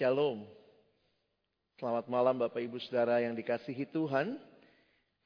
Shalom. 0.00 0.48
Selamat 1.76 2.08
malam 2.08 2.40
Bapak 2.40 2.56
Ibu 2.56 2.80
Saudara 2.80 3.20
yang 3.20 3.36
dikasihi 3.36 3.84
Tuhan. 3.84 4.40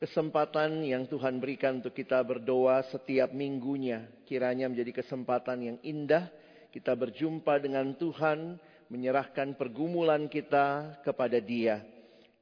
Kesempatan 0.02 0.82
yang 0.82 1.06
Tuhan 1.06 1.38
berikan 1.38 1.78
untuk 1.78 1.94
kita 1.94 2.18
berdoa 2.26 2.82
setiap 2.90 3.30
minggunya. 3.30 4.02
Kiranya 4.26 4.66
menjadi 4.66 4.98
kesempatan 4.98 5.62
yang 5.62 5.78
indah. 5.78 6.26
Kita 6.74 6.90
berjumpa 6.90 7.62
dengan 7.62 7.94
Tuhan. 7.94 8.58
Menyerahkan 8.90 9.54
pergumulan 9.54 10.26
kita 10.26 10.98
kepada 11.06 11.38
dia. 11.38 11.78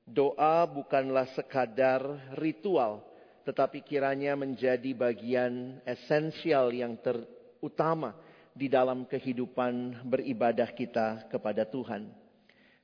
Doa 0.08 0.64
bukanlah 0.64 1.28
sekadar 1.36 2.00
ritual. 2.40 3.04
Tetapi 3.44 3.84
kiranya 3.84 4.40
menjadi 4.40 4.88
bagian 4.96 5.84
esensial 5.84 6.72
yang 6.72 6.96
terutama 6.96 8.16
di 8.56 8.72
dalam 8.72 9.04
kehidupan 9.04 10.00
beribadah 10.08 10.72
kita 10.72 11.28
kepada 11.28 11.68
Tuhan. 11.68 12.21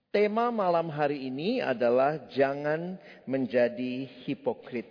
Tema 0.08 0.48
malam 0.48 0.88
hari 0.88 1.28
ini 1.28 1.60
adalah 1.60 2.32
jangan 2.32 2.96
menjadi 3.28 4.08
hipokrit. 4.24 4.88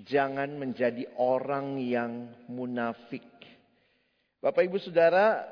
Jangan 0.00 0.48
menjadi 0.56 1.04
orang 1.20 1.76
yang 1.76 2.32
munafik. 2.48 3.28
Bapak 4.40 4.64
Ibu 4.64 4.80
Saudara, 4.80 5.44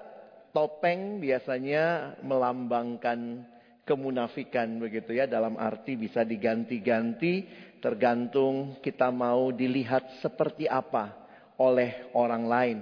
topeng 0.56 1.20
biasanya 1.20 2.16
melambangkan 2.24 3.44
kemunafikan 3.84 4.80
begitu 4.80 5.12
ya 5.12 5.28
dalam 5.28 5.60
arti 5.60 6.00
bisa 6.00 6.24
diganti-ganti 6.24 7.44
tergantung 7.84 8.80
kita 8.80 9.12
mau 9.12 9.52
dilihat 9.52 10.24
seperti 10.24 10.64
apa 10.64 11.12
oleh 11.60 12.08
orang 12.16 12.48
lain. 12.48 12.78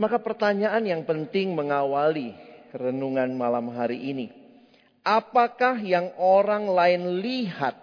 Maka 0.00 0.16
pertanyaan 0.16 0.88
yang 0.88 1.04
penting 1.04 1.52
mengawali 1.52 2.32
renungan 2.72 3.36
malam 3.36 3.68
hari 3.68 4.00
ini. 4.00 4.43
Apakah 5.04 5.76
yang 5.84 6.16
orang 6.16 6.64
lain 6.64 7.20
lihat 7.20 7.76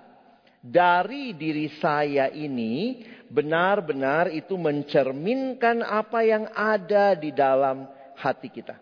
dari 0.57 1.37
diri 1.37 1.69
saya 1.77 2.33
ini 2.33 3.05
benar-benar 3.29 4.33
itu 4.33 4.57
mencerminkan 4.57 5.85
apa 5.85 6.25
yang 6.25 6.49
ada 6.49 7.13
di 7.13 7.29
dalam 7.29 7.85
hati 8.17 8.49
kita? 8.49 8.73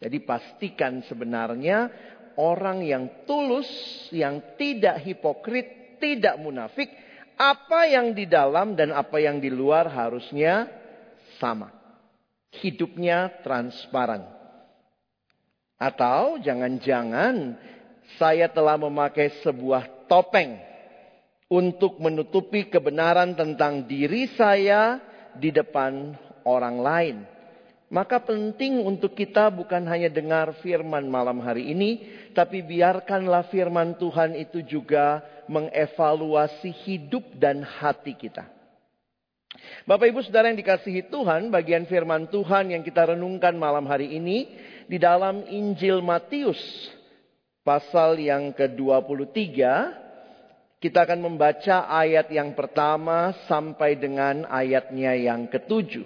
Jadi 0.00 0.18
pastikan 0.24 1.04
sebenarnya 1.04 1.92
orang 2.40 2.82
yang 2.82 3.28
tulus, 3.28 3.68
yang 4.10 4.56
tidak 4.56 5.04
hipokrit, 5.04 6.00
tidak 6.00 6.40
munafik, 6.40 6.88
apa 7.36 7.84
yang 7.86 8.16
di 8.16 8.24
dalam 8.24 8.74
dan 8.74 8.96
apa 8.96 9.20
yang 9.20 9.38
di 9.38 9.52
luar 9.52 9.92
harusnya 9.92 10.72
sama 11.36 11.70
hidupnya 12.60 13.40
transparan. 13.40 14.41
Atau 15.82 16.38
jangan-jangan 16.38 17.58
saya 18.14 18.46
telah 18.46 18.78
memakai 18.78 19.42
sebuah 19.42 20.06
topeng 20.06 20.54
untuk 21.50 21.98
menutupi 21.98 22.70
kebenaran 22.70 23.34
tentang 23.34 23.82
diri 23.90 24.30
saya 24.38 25.02
di 25.34 25.50
depan 25.50 26.14
orang 26.46 26.76
lain. 26.78 27.16
Maka 27.92 28.22
penting 28.22 28.80
untuk 28.80 29.12
kita 29.12 29.52
bukan 29.52 29.84
hanya 29.84 30.08
dengar 30.08 30.56
firman 30.62 31.04
malam 31.10 31.42
hari 31.44 31.74
ini, 31.74 32.00
tapi 32.32 32.64
biarkanlah 32.64 33.52
firman 33.52 33.98
Tuhan 33.98 34.38
itu 34.38 34.64
juga 34.64 35.20
mengevaluasi 35.50 36.72
hidup 36.88 37.36
dan 37.36 37.60
hati 37.60 38.16
kita. 38.16 38.48
Bapak 39.84 40.08
Ibu 40.08 40.24
Saudara 40.24 40.48
yang 40.48 40.56
dikasihi 40.56 41.12
Tuhan, 41.12 41.52
bagian 41.52 41.84
firman 41.84 42.32
Tuhan 42.32 42.72
yang 42.72 42.80
kita 42.80 43.12
renungkan 43.12 43.52
malam 43.60 43.84
hari 43.84 44.08
ini 44.16 44.48
di 44.86 44.98
dalam 44.98 45.46
Injil 45.46 46.02
Matius 46.02 46.58
pasal 47.62 48.18
yang 48.18 48.50
ke-23 48.54 49.38
kita 50.82 50.98
akan 51.06 51.20
membaca 51.22 51.86
ayat 51.86 52.26
yang 52.34 52.58
pertama 52.58 53.30
sampai 53.46 53.94
dengan 53.94 54.42
ayatnya 54.50 55.14
yang 55.14 55.46
ketujuh. 55.46 56.02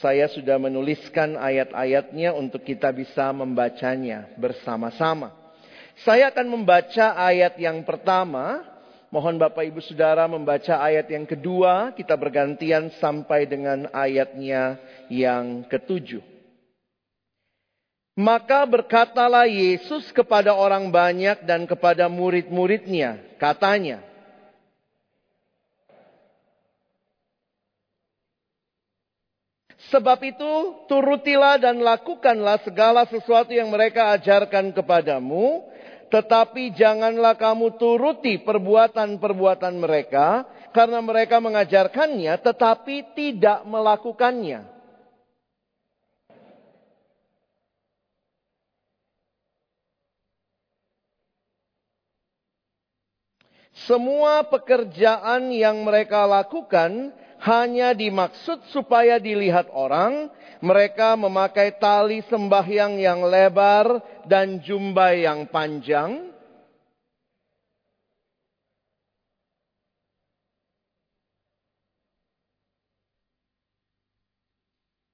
Saya 0.00 0.32
sudah 0.32 0.56
menuliskan 0.56 1.36
ayat-ayatnya 1.36 2.32
untuk 2.32 2.64
kita 2.64 2.88
bisa 2.96 3.28
membacanya 3.36 4.32
bersama-sama. 4.40 5.36
Saya 6.08 6.32
akan 6.32 6.48
membaca 6.48 7.12
ayat 7.20 7.60
yang 7.60 7.84
pertama 7.84 8.72
Mohon 9.12 9.44
Bapak 9.44 9.68
Ibu 9.68 9.84
Saudara 9.84 10.24
membaca 10.24 10.80
ayat 10.80 11.04
yang 11.12 11.28
kedua, 11.28 11.92
kita 11.92 12.16
bergantian 12.16 12.88
sampai 12.96 13.44
dengan 13.44 13.84
ayatnya 13.92 14.80
yang 15.12 15.68
ketujuh. 15.68 16.31
Maka 18.12 18.68
berkatalah 18.68 19.48
Yesus 19.48 20.12
kepada 20.12 20.52
orang 20.52 20.92
banyak 20.92 21.48
dan 21.48 21.64
kepada 21.64 22.12
murid-muridnya, 22.12 23.16
katanya, 23.40 24.04
Sebab 29.92 30.24
itu 30.24 30.52
turutilah 30.88 31.60
dan 31.60 31.84
lakukanlah 31.84 32.64
segala 32.64 33.04
sesuatu 33.12 33.52
yang 33.52 33.68
mereka 33.68 34.16
ajarkan 34.16 34.72
kepadamu 34.72 35.68
tetapi 36.12 36.76
janganlah 36.76 37.40
kamu 37.40 37.80
turuti 37.80 38.36
perbuatan-perbuatan 38.44 39.80
mereka, 39.80 40.44
karena 40.76 41.00
mereka 41.00 41.40
mengajarkannya 41.40 42.36
tetapi 42.36 43.16
tidak 43.16 43.64
melakukannya. 43.64 44.71
Semua 53.88 54.46
pekerjaan 54.46 55.50
yang 55.50 55.82
mereka 55.82 56.22
lakukan 56.22 57.10
hanya 57.42 57.90
dimaksud 57.90 58.70
supaya 58.70 59.18
dilihat 59.18 59.66
orang, 59.74 60.30
mereka 60.62 61.18
memakai 61.18 61.74
tali 61.74 62.22
sembahyang 62.30 63.02
yang 63.02 63.26
lebar 63.26 63.98
dan 64.30 64.62
jumbai 64.62 65.26
yang 65.26 65.50
panjang. 65.50 66.30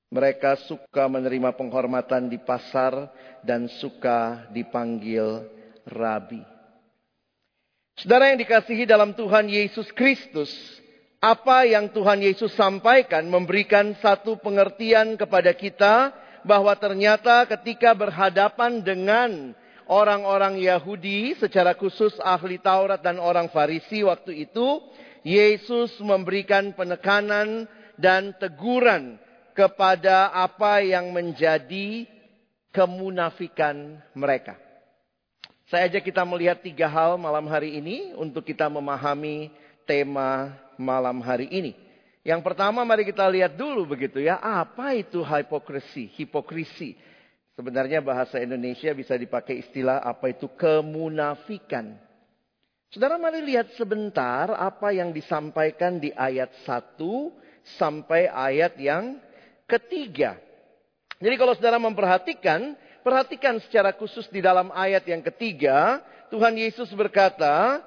Mereka 0.08 0.68
suka 0.68 1.04
menerima 1.08 1.52
penghormatan 1.52 2.32
di 2.32 2.40
pasar 2.40 3.12
dan 3.44 3.68
suka 3.68 4.48
dipanggil 4.52 5.44
rabi. 5.84 6.57
Saudara 7.98 8.30
yang 8.30 8.38
dikasihi 8.38 8.86
dalam 8.86 9.10
Tuhan 9.10 9.50
Yesus 9.50 9.90
Kristus, 9.90 10.54
apa 11.18 11.66
yang 11.66 11.90
Tuhan 11.90 12.22
Yesus 12.22 12.54
sampaikan 12.54 13.26
memberikan 13.26 13.90
satu 13.98 14.38
pengertian 14.38 15.18
kepada 15.18 15.50
kita 15.50 16.14
bahwa 16.46 16.70
ternyata 16.78 17.42
ketika 17.50 17.98
berhadapan 17.98 18.86
dengan 18.86 19.50
orang-orang 19.90 20.62
Yahudi 20.62 21.34
secara 21.42 21.74
khusus 21.74 22.14
ahli 22.22 22.62
Taurat 22.62 23.02
dan 23.02 23.18
orang 23.18 23.50
Farisi 23.50 24.06
waktu 24.06 24.46
itu 24.46 24.78
Yesus 25.26 25.98
memberikan 25.98 26.70
penekanan 26.78 27.66
dan 27.98 28.30
teguran 28.38 29.18
kepada 29.58 30.30
apa 30.30 30.86
yang 30.86 31.10
menjadi 31.10 32.06
kemunafikan 32.70 33.98
mereka. 34.14 34.67
Saya 35.68 35.84
ajak 35.84 36.08
kita 36.08 36.24
melihat 36.24 36.64
tiga 36.64 36.88
hal 36.88 37.20
malam 37.20 37.44
hari 37.44 37.76
ini 37.76 38.16
untuk 38.16 38.40
kita 38.40 38.72
memahami 38.72 39.52
tema 39.84 40.56
malam 40.80 41.20
hari 41.20 41.44
ini. 41.52 41.76
Yang 42.24 42.40
pertama 42.40 42.80
mari 42.88 43.04
kita 43.04 43.28
lihat 43.28 43.52
dulu 43.52 43.84
begitu 43.84 44.16
ya, 44.16 44.40
apa 44.40 44.96
itu 44.96 45.20
hipokrisi, 45.20 46.08
hipokrisi. 46.16 46.96
Sebenarnya 47.52 48.00
bahasa 48.00 48.40
Indonesia 48.40 48.96
bisa 48.96 49.12
dipakai 49.12 49.60
istilah 49.60 50.00
apa 50.00 50.32
itu 50.32 50.48
kemunafikan. 50.56 52.00
Saudara 52.88 53.20
mari 53.20 53.44
lihat 53.44 53.68
sebentar 53.76 54.48
apa 54.56 54.96
yang 54.96 55.12
disampaikan 55.12 56.00
di 56.00 56.08
ayat 56.16 56.48
1 56.64 56.96
sampai 57.76 58.24
ayat 58.24 58.72
yang 58.80 59.20
ketiga. 59.68 60.40
Jadi 61.20 61.34
kalau 61.36 61.52
saudara 61.52 61.76
memperhatikan, 61.76 62.72
perhatikan 63.02 63.58
secara 63.62 63.94
khusus 63.94 64.26
di 64.28 64.42
dalam 64.42 64.70
ayat 64.74 65.04
yang 65.08 65.22
ketiga, 65.22 66.02
Tuhan 66.28 66.54
Yesus 66.58 66.92
berkata, 66.92 67.82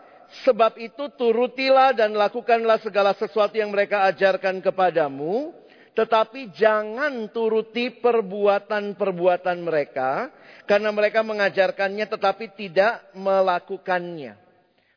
Sebab 0.48 0.80
itu 0.80 1.12
turutilah 1.20 1.92
dan 1.92 2.16
lakukanlah 2.16 2.80
segala 2.80 3.12
sesuatu 3.20 3.60
yang 3.60 3.68
mereka 3.68 4.08
ajarkan 4.08 4.64
kepadamu. 4.64 5.52
Tetapi 5.92 6.56
jangan 6.56 7.28
turuti 7.36 7.92
perbuatan-perbuatan 8.00 9.58
mereka. 9.60 10.32
Karena 10.64 10.88
mereka 10.96 11.20
mengajarkannya 11.20 12.08
tetapi 12.08 12.48
tidak 12.56 13.12
melakukannya. 13.12 14.40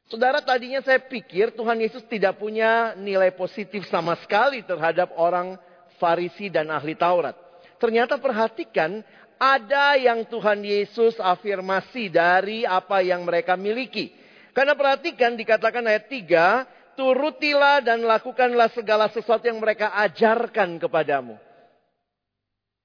Saudara 0.06 0.38
tadinya 0.38 0.78
saya 0.87 1.02
pikir 1.02 1.50
Tuhan 1.58 1.82
Yesus 1.82 2.06
tidak 2.06 2.38
punya 2.38 2.94
nilai 2.94 3.34
positif 3.34 3.82
sama 3.90 4.14
sekali 4.22 4.62
terhadap 4.62 5.11
orang 5.19 5.58
Farisi 5.99 6.46
dan 6.46 6.70
ahli 6.70 6.94
Taurat. 6.94 7.34
Ternyata 7.82 8.22
perhatikan 8.22 9.02
ada 9.38 9.98
yang 9.98 10.25
Tuhan 10.26 10.62
Yesus 10.62 11.19
afirmasi 11.19 12.08
dari 12.10 12.62
apa 12.62 13.02
yang 13.02 13.26
mereka 13.26 13.58
miliki. 13.58 14.14
Karena 14.54 14.78
perhatikan 14.78 15.34
dikatakan 15.34 15.82
ayat 15.82 16.06
3, 16.06 16.94
turutilah 16.94 17.82
dan 17.82 18.06
lakukanlah 18.06 18.70
segala 18.70 19.10
sesuatu 19.10 19.44
yang 19.50 19.58
mereka 19.58 19.90
ajarkan 19.98 20.78
kepadamu. 20.78 21.36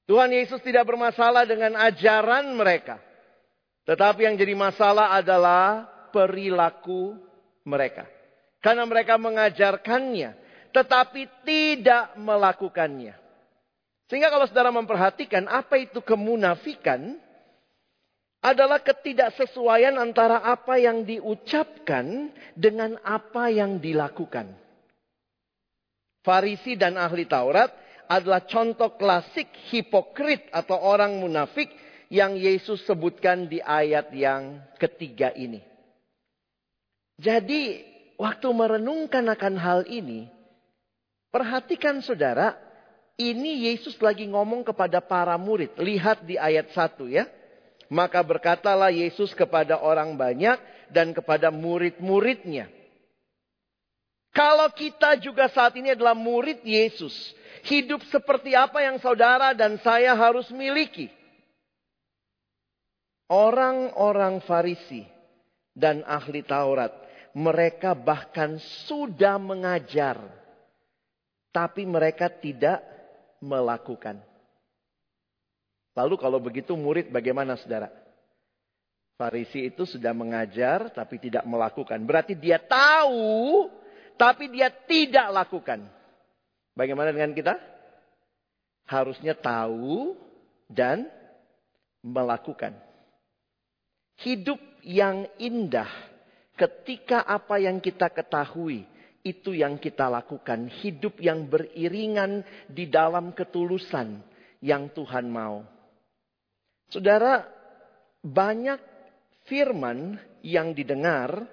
Tuhan 0.09 0.33
Yesus 0.33 0.57
tidak 0.65 0.89
bermasalah 0.89 1.45
dengan 1.45 1.77
ajaran 1.77 2.49
mereka. 2.57 2.97
Tetapi 3.85 4.25
yang 4.25 4.35
jadi 4.37 4.57
masalah 4.57 5.13
adalah 5.13 5.85
perilaku 6.09 7.13
mereka. 7.61 8.09
Karena 8.59 8.83
mereka 8.89 9.21
mengajarkannya, 9.21 10.33
tetapi 10.73 11.45
tidak 11.45 12.17
melakukannya. 12.17 13.28
Sehingga 14.09 14.33
kalau 14.33 14.49
saudara 14.49 14.73
memperhatikan 14.73 15.45
apa 15.45 15.77
itu 15.77 16.01
kemunafikan, 16.01 17.21
adalah 18.39 18.79
ketidaksesuaian 18.79 19.99
antara 19.99 20.41
apa 20.41 20.79
yang 20.79 21.03
diucapkan 21.03 22.31
dengan 22.55 22.95
apa 23.05 23.51
yang 23.51 23.77
dilakukan. 23.77 24.55
Farisi 26.23 26.79
dan 26.79 26.95
ahli 26.95 27.27
Taurat 27.27 27.69
adalah 28.09 28.43
contoh 28.47 28.95
klasik 28.95 29.51
hipokrit 29.69 30.49
atau 30.49 30.79
orang 30.79 31.19
munafik 31.19 31.69
yang 32.09 32.33
Yesus 32.33 32.81
sebutkan 32.87 33.45
di 33.45 33.61
ayat 33.61 34.09
yang 34.15 34.63
ketiga 34.81 35.29
ini. 35.35 35.61
Jadi, 37.19 37.83
waktu 38.15 38.47
merenungkan 38.49 39.27
akan 39.27 39.55
hal 39.59 39.81
ini, 39.85 40.31
perhatikan 41.29 41.99
saudara, 41.99 42.55
ini 43.19 43.67
Yesus 43.67 43.99
lagi 43.99 44.23
ngomong 44.31 44.63
kepada 44.63 45.03
para 45.03 45.35
murid. 45.35 45.75
Lihat 45.75 46.23
di 46.23 46.39
ayat 46.39 46.71
1 46.71 47.11
ya. 47.11 47.27
Maka 47.91 48.23
berkatalah 48.23 48.95
Yesus 48.95 49.35
kepada 49.35 49.83
orang 49.83 50.15
banyak 50.15 50.55
dan 50.87 51.11
kepada 51.11 51.51
murid-muridnya. 51.51 52.71
Kalau 54.31 54.71
kita 54.71 55.19
juga 55.19 55.51
saat 55.51 55.75
ini 55.75 55.91
adalah 55.91 56.15
murid 56.15 56.63
Yesus. 56.63 57.11
Hidup 57.67 58.05
seperti 58.07 58.55
apa 58.55 58.79
yang 58.79 59.01
saudara 59.03 59.51
dan 59.51 59.75
saya 59.83 60.15
harus 60.15 60.47
miliki. 60.53 61.11
Orang-orang 63.27 64.39
Farisi 64.47 65.03
dan 65.75 66.01
ahli 66.07 66.41
Taurat, 66.45 66.93
mereka 67.35 67.93
bahkan 67.93 68.57
sudah 68.87 69.37
mengajar, 69.37 70.17
tapi 71.53 71.85
mereka 71.85 72.25
tidak 72.25 72.98
melakukan. 73.43 74.19
Lalu 75.95 76.15
kalau 76.15 76.39
begitu 76.39 76.75
murid 76.79 77.11
bagaimana 77.11 77.59
saudara? 77.59 77.91
Farisi 79.19 79.67
itu 79.67 79.83
sudah 79.83 80.15
mengajar 80.15 80.95
tapi 80.95 81.19
tidak 81.19 81.43
melakukan. 81.43 81.99
Berarti 82.07 82.39
dia 82.39 82.55
tahu 82.55 83.67
tapi 84.15 84.47
dia 84.47 84.71
tidak 84.71 85.27
lakukan. 85.31 85.83
Bagaimana 86.71 87.11
dengan 87.11 87.35
kita? 87.35 87.59
Harusnya 88.87 89.35
tahu 89.35 90.15
dan 90.71 91.07
melakukan. 91.99 92.79
Hidup 94.23 94.59
yang 94.87 95.27
indah 95.35 95.87
ketika 96.55 97.23
apa 97.23 97.59
yang 97.59 97.79
kita 97.79 98.11
ketahui 98.11 98.87
itu 99.23 99.55
yang 99.55 99.77
kita 99.77 100.07
lakukan. 100.07 100.69
Hidup 100.69 101.19
yang 101.19 101.47
beriringan 101.47 102.43
di 102.69 102.87
dalam 102.87 103.35
ketulusan 103.35 104.19
yang 104.63 104.91
Tuhan 104.91 105.27
mau. 105.27 105.63
Saudara, 106.89 107.45
banyak 108.23 108.81
firman 109.45 110.17
yang 110.41 110.73
didengar, 110.73 111.45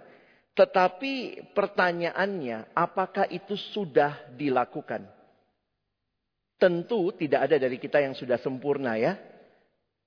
tetapi 0.56 1.44
pertanyaannya, 1.52 2.72
apakah 2.72 3.28
itu 3.28 3.54
sudah 3.76 4.32
dilakukan? 4.32 5.04
Tentu 6.56 7.12
tidak 7.12 7.52
ada 7.52 7.56
dari 7.60 7.76
kita 7.76 8.00
yang 8.00 8.16
sudah 8.16 8.40
sempurna 8.40 8.96
ya. 8.96 9.12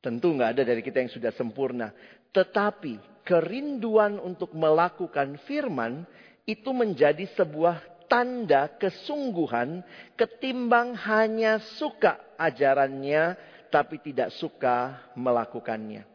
Tentu 0.01 0.33
nggak 0.33 0.57
ada 0.57 0.63
dari 0.65 0.81
kita 0.81 1.05
yang 1.05 1.13
sudah 1.13 1.29
sempurna. 1.37 1.93
Tetapi 2.33 3.21
kerinduan 3.21 4.17
untuk 4.17 4.57
melakukan 4.57 5.37
firman 5.45 6.09
itu 6.49 6.73
menjadi 6.73 7.29
sebuah 7.37 8.09
tanda 8.09 8.65
kesungguhan 8.81 9.85
ketimbang 10.17 10.97
hanya 10.97 11.61
suka 11.77 12.17
ajarannya 12.41 13.37
tapi 13.69 14.01
tidak 14.01 14.33
suka 14.41 14.97
melakukannya. 15.13 16.09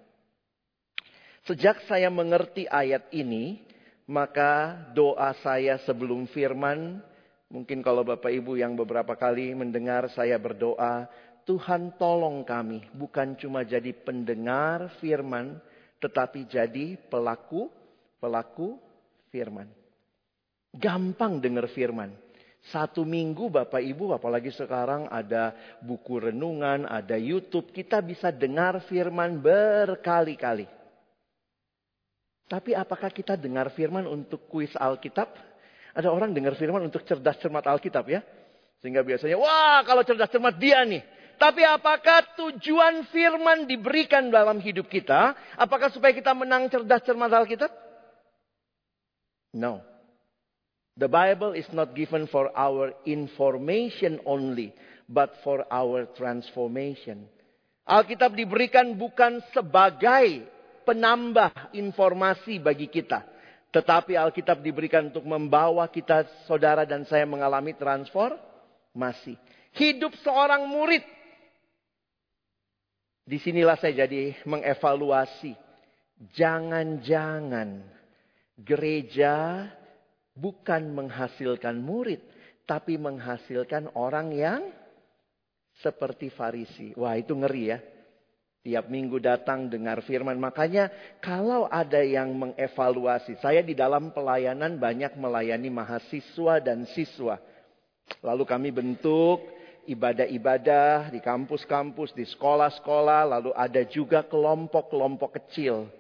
Sejak 1.47 1.87
saya 1.87 2.11
mengerti 2.11 2.67
ayat 2.67 3.07
ini, 3.15 3.63
maka 4.11 4.75
doa 4.91 5.31
saya 5.39 5.79
sebelum 5.87 6.27
firman, 6.35 6.99
mungkin 7.47 7.79
kalau 7.79 8.03
Bapak 8.03 8.33
Ibu 8.33 8.59
yang 8.59 8.75
beberapa 8.75 9.15
kali 9.15 9.55
mendengar 9.55 10.11
saya 10.11 10.35
berdoa, 10.35 11.07
Tuhan 11.47 11.95
tolong 11.95 12.43
kami 12.43 12.91
bukan 12.97 13.37
cuma 13.39 13.63
jadi 13.63 13.93
pendengar 13.93 14.89
firman, 14.99 15.61
tetapi 16.03 16.49
jadi 16.49 16.99
pelaku 17.07 17.69
pelaku 18.19 18.81
firman. 19.29 19.84
Gampang 20.75 21.39
dengar 21.39 21.71
firman. 21.71 22.11
Satu 22.65 23.05
minggu 23.05 23.53
Bapak 23.53 23.85
Ibu, 23.85 24.17
apalagi 24.17 24.49
sekarang 24.49 25.07
ada 25.13 25.53
buku 25.85 26.17
renungan, 26.17 26.89
ada 26.89 27.15
YouTube, 27.15 27.71
kita 27.71 28.01
bisa 28.01 28.33
dengar 28.33 28.81
firman 28.89 29.37
berkali-kali. 29.37 30.65
Tapi 32.49 32.73
apakah 32.73 33.13
kita 33.13 33.37
dengar 33.37 33.69
firman 33.77 34.09
untuk 34.09 34.49
kuis 34.49 34.73
Alkitab? 34.81 35.29
Ada 35.95 36.09
orang 36.09 36.33
dengar 36.33 36.57
firman 36.57 36.89
untuk 36.89 37.05
cerdas 37.05 37.37
cermat 37.39 37.65
Alkitab 37.69 38.05
ya. 38.09 38.25
Sehingga 38.81 39.05
biasanya, 39.05 39.37
wah 39.37 39.85
kalau 39.85 40.01
cerdas 40.03 40.33
cermat 40.33 40.57
dia 40.57 40.83
nih. 40.89 41.05
Tapi 41.37 41.63
apakah 41.69 42.35
tujuan 42.41 43.07
firman 43.13 43.69
diberikan 43.69 44.33
dalam 44.33 44.57
hidup 44.59 44.89
kita? 44.89 45.37
Apakah 45.61 45.93
supaya 45.93 46.17
kita 46.17 46.33
menang 46.33 46.67
cerdas 46.73 47.05
cermat 47.05 47.29
Alkitab? 47.29 47.69
No. 49.55 49.94
The 50.95 51.11
Bible 51.11 51.59
is 51.59 51.67
not 51.75 51.99
given 51.99 52.31
for 52.31 52.55
our 52.55 52.95
information 53.03 54.23
only, 54.23 54.71
but 55.11 55.35
for 55.43 55.67
our 55.67 56.07
transformation. 56.15 57.27
Alkitab 57.83 58.39
diberikan 58.39 58.95
bukan 58.95 59.43
sebagai 59.51 60.47
penambah 60.87 61.75
informasi 61.75 62.63
bagi 62.63 62.87
kita. 62.87 63.27
Tetapi 63.75 64.15
Alkitab 64.15 64.63
diberikan 64.63 65.11
untuk 65.11 65.27
membawa 65.27 65.91
kita, 65.91 66.31
saudara 66.47 66.87
dan 66.87 67.03
saya 67.11 67.27
mengalami 67.27 67.75
transformasi. 67.75 69.35
Hidup 69.75 70.15
seorang 70.23 70.71
murid 70.71 71.03
Di 73.25 73.41
sinilah 73.41 73.81
saya 73.81 74.05
jadi 74.05 74.37
mengevaluasi. 74.45 75.57
Jangan-jangan 76.37 77.81
gereja 78.61 79.67
bukan 80.35 80.91
menghasilkan 80.91 81.79
murid, 81.79 82.21
tapi 82.67 82.99
menghasilkan 82.99 83.95
orang 83.95 84.35
yang 84.35 84.61
seperti 85.81 86.31
Farisi. 86.31 86.95
Wah, 86.99 87.19
itu 87.19 87.35
ngeri 87.35 87.65
ya. 87.71 87.79
Tiap 88.65 88.89
minggu 88.89 89.21
datang 89.21 89.69
dengar 89.69 90.01
firman. 90.01 90.41
Makanya 90.41 90.89
kalau 91.21 91.69
ada 91.69 92.01
yang 92.01 92.33
mengevaluasi. 92.33 93.37
Saya 93.45 93.61
di 93.61 93.77
dalam 93.77 94.09
pelayanan 94.17 94.81
banyak 94.81 95.21
melayani 95.21 95.69
mahasiswa 95.69 96.65
dan 96.65 96.89
siswa. 96.97 97.37
Lalu 98.25 98.45
kami 98.49 98.73
bentuk 98.73 99.45
ibadah-ibadah 99.85 101.13
di 101.13 101.21
kampus-kampus, 101.21 102.17
di 102.17 102.25
sekolah-sekolah, 102.25 103.37
lalu 103.37 103.51
ada 103.53 103.85
juga 103.85 104.25
kelompok-kelompok 104.25 105.45
kecil. 105.45 105.93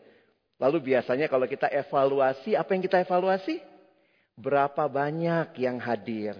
Lalu 0.56 0.94
biasanya 0.94 1.28
kalau 1.28 1.44
kita 1.44 1.68
evaluasi, 1.68 2.56
apa 2.56 2.70
yang 2.72 2.80
kita 2.80 3.04
evaluasi? 3.04 3.73
Berapa 4.34 4.90
banyak 4.90 5.54
yang 5.58 5.78
hadir? 5.78 6.34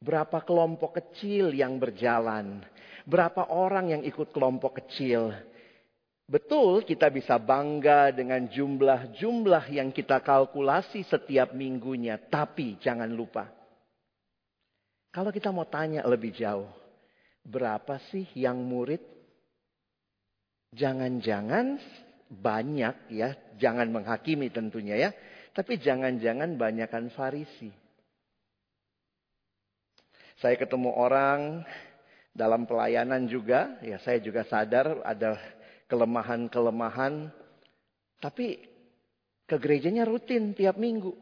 Berapa 0.00 0.44
kelompok 0.44 1.00
kecil 1.00 1.56
yang 1.56 1.80
berjalan? 1.80 2.60
Berapa 3.08 3.48
orang 3.48 3.96
yang 3.96 4.02
ikut 4.04 4.30
kelompok 4.30 4.84
kecil? 4.84 5.32
Betul 6.26 6.82
kita 6.82 7.08
bisa 7.08 7.38
bangga 7.38 8.10
dengan 8.12 8.44
jumlah-jumlah 8.50 9.70
yang 9.72 9.94
kita 9.94 10.20
kalkulasi 10.20 11.06
setiap 11.06 11.54
minggunya. 11.54 12.18
Tapi 12.18 12.76
jangan 12.82 13.08
lupa 13.08 13.56
kalau 15.16 15.32
kita 15.32 15.48
mau 15.48 15.64
tanya 15.64 16.04
lebih 16.04 16.28
jauh, 16.36 16.68
berapa 17.40 17.96
sih 18.12 18.28
yang 18.36 18.60
murid? 18.60 19.00
Jangan-jangan 20.76 21.80
banyak 22.28 23.16
ya, 23.16 23.32
jangan 23.56 23.88
menghakimi 23.96 24.52
tentunya 24.52 25.08
ya. 25.08 25.10
Tapi 25.56 25.80
jangan-jangan 25.80 26.60
banyakkan 26.60 27.08
Farisi. 27.16 27.72
Saya 30.36 30.52
ketemu 30.60 30.92
orang 30.92 31.64
dalam 32.36 32.68
pelayanan 32.68 33.24
juga, 33.24 33.80
ya 33.80 33.96
saya 34.04 34.20
juga 34.20 34.44
sadar 34.44 35.00
ada 35.00 35.40
kelemahan-kelemahan. 35.88 37.32
Tapi 38.20 38.60
ke 39.48 39.56
gerejanya 39.56 40.04
rutin 40.04 40.52
tiap 40.52 40.76
minggu. 40.76 41.16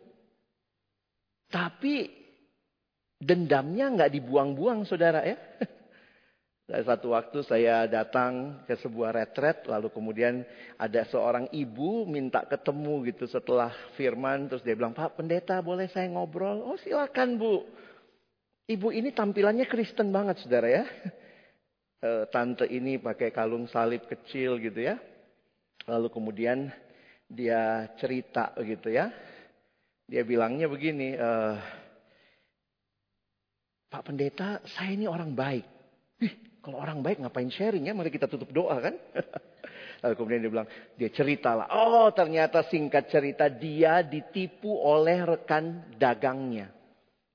Tapi 1.47 2.11
dendamnya 3.23 3.95
nggak 3.95 4.13
dibuang-buang 4.19 4.83
saudara 4.83 5.23
ya. 5.23 5.39
Dari 6.65 6.81
satu 6.81 7.13
waktu 7.13 7.45
saya 7.45 7.85
datang 7.85 8.65
ke 8.65 8.73
sebuah 8.81 9.13
retret, 9.13 9.69
lalu 9.69 9.93
kemudian 9.93 10.41
ada 10.81 11.05
seorang 11.13 11.45
ibu 11.53 12.09
minta 12.09 12.41
ketemu 12.49 13.05
gitu 13.13 13.29
setelah 13.29 13.69
firman, 14.01 14.49
terus 14.49 14.65
dia 14.65 14.73
bilang, 14.73 14.97
Pak 14.97 15.21
pendeta 15.21 15.61
boleh 15.61 15.93
saya 15.93 16.09
ngobrol? 16.09 16.65
Oh 16.65 16.81
silakan 16.81 17.37
bu. 17.37 17.69
Ibu 18.65 18.97
ini 18.97 19.13
tampilannya 19.13 19.69
Kristen 19.69 20.09
banget 20.09 20.41
saudara 20.41 20.69
ya. 20.69 20.85
E, 22.05 22.29
tante 22.29 22.69
ini 22.69 23.01
pakai 23.01 23.33
kalung 23.33 23.65
salib 23.65 24.05
kecil 24.05 24.61
gitu 24.61 24.77
ya. 24.77 25.01
Lalu 25.89 26.13
kemudian 26.13 26.69
dia 27.33 27.89
cerita 27.97 28.53
gitu 28.61 28.93
ya. 28.93 29.09
Dia 30.05 30.21
bilangnya 30.21 30.69
begini, 30.69 31.17
e, 31.17 31.31
Pak 33.89 34.05
pendeta 34.05 34.61
saya 34.69 34.93
ini 34.93 35.09
orang 35.09 35.33
baik. 35.33 35.65
Kalau 36.65 36.81
orang 36.81 37.05
baik 37.05 37.21
ngapain 37.21 37.53
sharing 37.53 37.85
ya? 37.85 37.93
Mari 37.93 38.09
kita 38.09 38.25
tutup 38.25 38.49
doa 38.49 38.81
kan? 38.81 38.97
Lalu 40.03 40.15
kemudian 40.17 40.41
dia 40.41 40.53
bilang, 40.53 40.69
dia 40.97 41.11
ceritalah. 41.13 41.69
Oh 41.69 42.09
ternyata 42.17 42.65
singkat 42.73 43.13
cerita 43.13 43.53
dia 43.53 44.01
ditipu 44.01 44.73
oleh 44.73 45.29
rekan 45.29 45.93
dagangnya. 46.01 46.73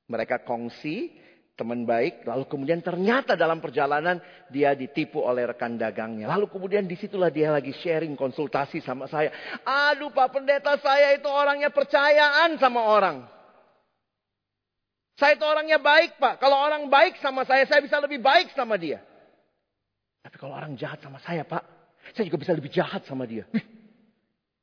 Mereka 0.10 0.42
kongsi, 0.42 1.14
teman 1.54 1.86
baik. 1.86 2.26
Lalu 2.26 2.50
kemudian 2.50 2.82
ternyata 2.82 3.38
dalam 3.38 3.62
perjalanan 3.62 4.18
dia 4.50 4.74
ditipu 4.74 5.22
oleh 5.22 5.46
rekan 5.46 5.78
dagangnya. 5.78 6.26
Lalu 6.26 6.50
kemudian 6.50 6.90
di 6.90 6.98
situlah 6.98 7.30
dia 7.30 7.54
lagi 7.54 7.70
sharing 7.70 8.18
konsultasi 8.18 8.82
sama 8.82 9.06
saya. 9.06 9.30
Aduh 9.62 10.10
Pak 10.10 10.34
Pendeta 10.34 10.74
saya 10.82 11.14
itu 11.14 11.30
orangnya 11.30 11.70
percayaan 11.70 12.58
sama 12.58 12.82
orang. 12.82 13.30
Saya 15.20 15.36
itu 15.36 15.44
orangnya 15.44 15.78
baik 15.78 16.16
Pak. 16.16 16.40
Kalau 16.40 16.56
orang 16.56 16.88
baik 16.88 17.20
sama 17.20 17.44
saya, 17.44 17.68
saya 17.68 17.84
bisa 17.84 18.00
lebih 18.00 18.24
baik 18.24 18.56
sama 18.56 18.80
dia. 18.80 19.04
Tapi 20.20 20.36
kalau 20.36 20.54
orang 20.56 20.76
jahat 20.76 21.00
sama 21.00 21.18
saya, 21.24 21.48
Pak, 21.48 21.64
saya 22.16 22.28
juga 22.28 22.40
bisa 22.42 22.52
lebih 22.56 22.72
jahat 22.72 23.08
sama 23.08 23.24
dia. 23.24 23.48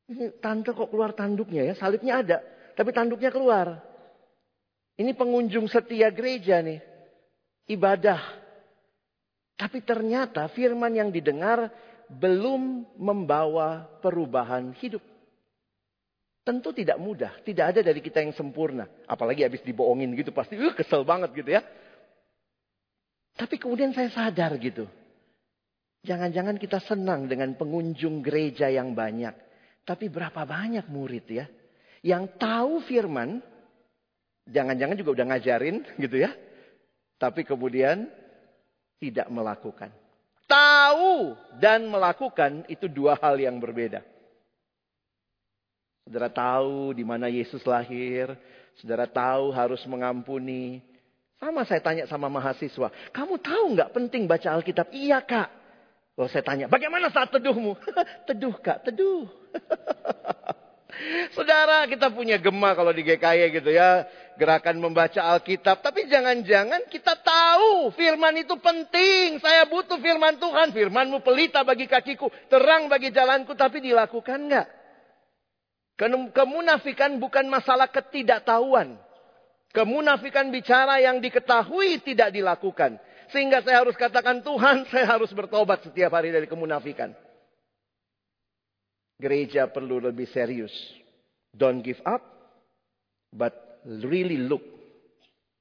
Ini 0.06 0.38
tante 0.38 0.70
kok 0.70 0.86
keluar 0.86 1.16
tanduknya 1.16 1.66
ya, 1.66 1.74
salibnya 1.74 2.22
ada, 2.22 2.38
tapi 2.78 2.94
tanduknya 2.94 3.34
keluar. 3.34 3.82
Ini 4.96 5.12
pengunjung 5.18 5.66
setia 5.66 6.08
gereja 6.14 6.62
nih, 6.62 6.80
ibadah. 7.68 8.22
Tapi 9.56 9.80
ternyata 9.82 10.46
firman 10.52 10.92
yang 10.92 11.08
didengar 11.08 11.72
belum 12.06 12.86
membawa 12.96 13.88
perubahan 14.00 14.76
hidup. 14.78 15.02
Tentu 16.46 16.70
tidak 16.70 17.02
mudah, 17.02 17.34
tidak 17.42 17.74
ada 17.74 17.80
dari 17.82 17.98
kita 17.98 18.22
yang 18.22 18.30
sempurna. 18.30 18.86
Apalagi 19.10 19.42
habis 19.42 19.64
dibohongin 19.66 20.14
gitu 20.14 20.30
pasti 20.30 20.54
uh, 20.54 20.70
kesel 20.70 21.02
banget 21.02 21.34
gitu 21.34 21.50
ya. 21.50 21.64
Tapi 23.34 23.58
kemudian 23.58 23.90
saya 23.90 24.06
sadar 24.14 24.54
gitu. 24.62 24.86
Jangan-jangan 26.06 26.54
kita 26.62 26.78
senang 26.86 27.26
dengan 27.26 27.58
pengunjung 27.58 28.22
gereja 28.22 28.70
yang 28.70 28.94
banyak. 28.94 29.34
Tapi 29.82 30.06
berapa 30.06 30.46
banyak 30.46 30.86
murid 30.86 31.26
ya. 31.26 31.46
Yang 32.06 32.38
tahu 32.38 32.78
firman. 32.86 33.42
Jangan-jangan 34.46 34.94
juga 34.94 35.18
udah 35.18 35.26
ngajarin 35.34 35.82
gitu 36.06 36.22
ya. 36.22 36.30
Tapi 37.18 37.42
kemudian 37.42 38.06
tidak 39.02 39.26
melakukan. 39.34 39.90
Tahu 40.46 41.34
dan 41.58 41.90
melakukan 41.90 42.62
itu 42.70 42.86
dua 42.86 43.18
hal 43.18 43.34
yang 43.42 43.58
berbeda. 43.58 44.06
Saudara 46.06 46.30
tahu 46.30 46.94
di 46.94 47.02
mana 47.02 47.26
Yesus 47.26 47.66
lahir. 47.66 48.30
Saudara 48.78 49.10
tahu 49.10 49.50
harus 49.50 49.82
mengampuni. 49.90 50.78
Sama 51.42 51.66
saya 51.66 51.82
tanya 51.82 52.06
sama 52.06 52.30
mahasiswa. 52.30 52.94
Kamu 53.10 53.42
tahu 53.42 53.74
nggak 53.74 53.90
penting 53.90 54.30
baca 54.30 54.54
Alkitab? 54.54 54.94
Iya 54.94 55.18
kak. 55.26 55.65
Kalau 56.16 56.28
saya 56.32 56.40
tanya, 56.40 56.64
bagaimana 56.64 57.12
saat 57.12 57.28
teduhmu? 57.28 57.76
teduh 58.28 58.56
kak, 58.56 58.88
teduh. 58.88 59.28
Saudara, 61.36 61.84
kita 61.84 62.08
punya 62.08 62.40
gema 62.40 62.72
kalau 62.72 62.88
di 62.88 63.04
GKI 63.04 63.52
gitu 63.52 63.68
ya. 63.68 64.08
Gerakan 64.40 64.80
membaca 64.80 65.20
Alkitab. 65.36 65.84
Tapi 65.84 66.08
jangan-jangan 66.08 66.88
kita 66.88 67.20
tahu 67.20 67.92
firman 67.92 68.32
itu 68.40 68.56
penting. 68.56 69.36
Saya 69.44 69.68
butuh 69.68 70.00
firman 70.00 70.40
Tuhan. 70.40 70.72
Firmanmu 70.72 71.20
pelita 71.20 71.60
bagi 71.68 71.84
kakiku. 71.84 72.32
Terang 72.48 72.88
bagi 72.88 73.12
jalanku. 73.12 73.52
Tapi 73.52 73.84
dilakukan 73.84 74.40
nggak? 74.48 74.68
Kemunafikan 76.32 77.16
bukan 77.20 77.48
masalah 77.48 77.88
ketidaktahuan. 77.92 78.96
Kemunafikan 79.72 80.48
bicara 80.48 81.00
yang 81.00 81.20
diketahui 81.20 82.00
tidak 82.00 82.32
dilakukan. 82.32 82.96
Sehingga 83.36 83.60
saya 83.60 83.84
harus 83.84 83.92
katakan, 84.00 84.40
Tuhan 84.40 84.88
saya 84.88 85.12
harus 85.12 85.28
bertobat 85.36 85.84
setiap 85.84 86.16
hari 86.16 86.32
dari 86.32 86.48
kemunafikan. 86.48 87.12
Gereja 89.20 89.68
perlu 89.68 90.00
lebih 90.00 90.24
serius. 90.32 90.72
Don't 91.52 91.84
give 91.84 92.00
up, 92.08 92.24
but 93.28 93.84
really 93.84 94.40
look. 94.40 94.64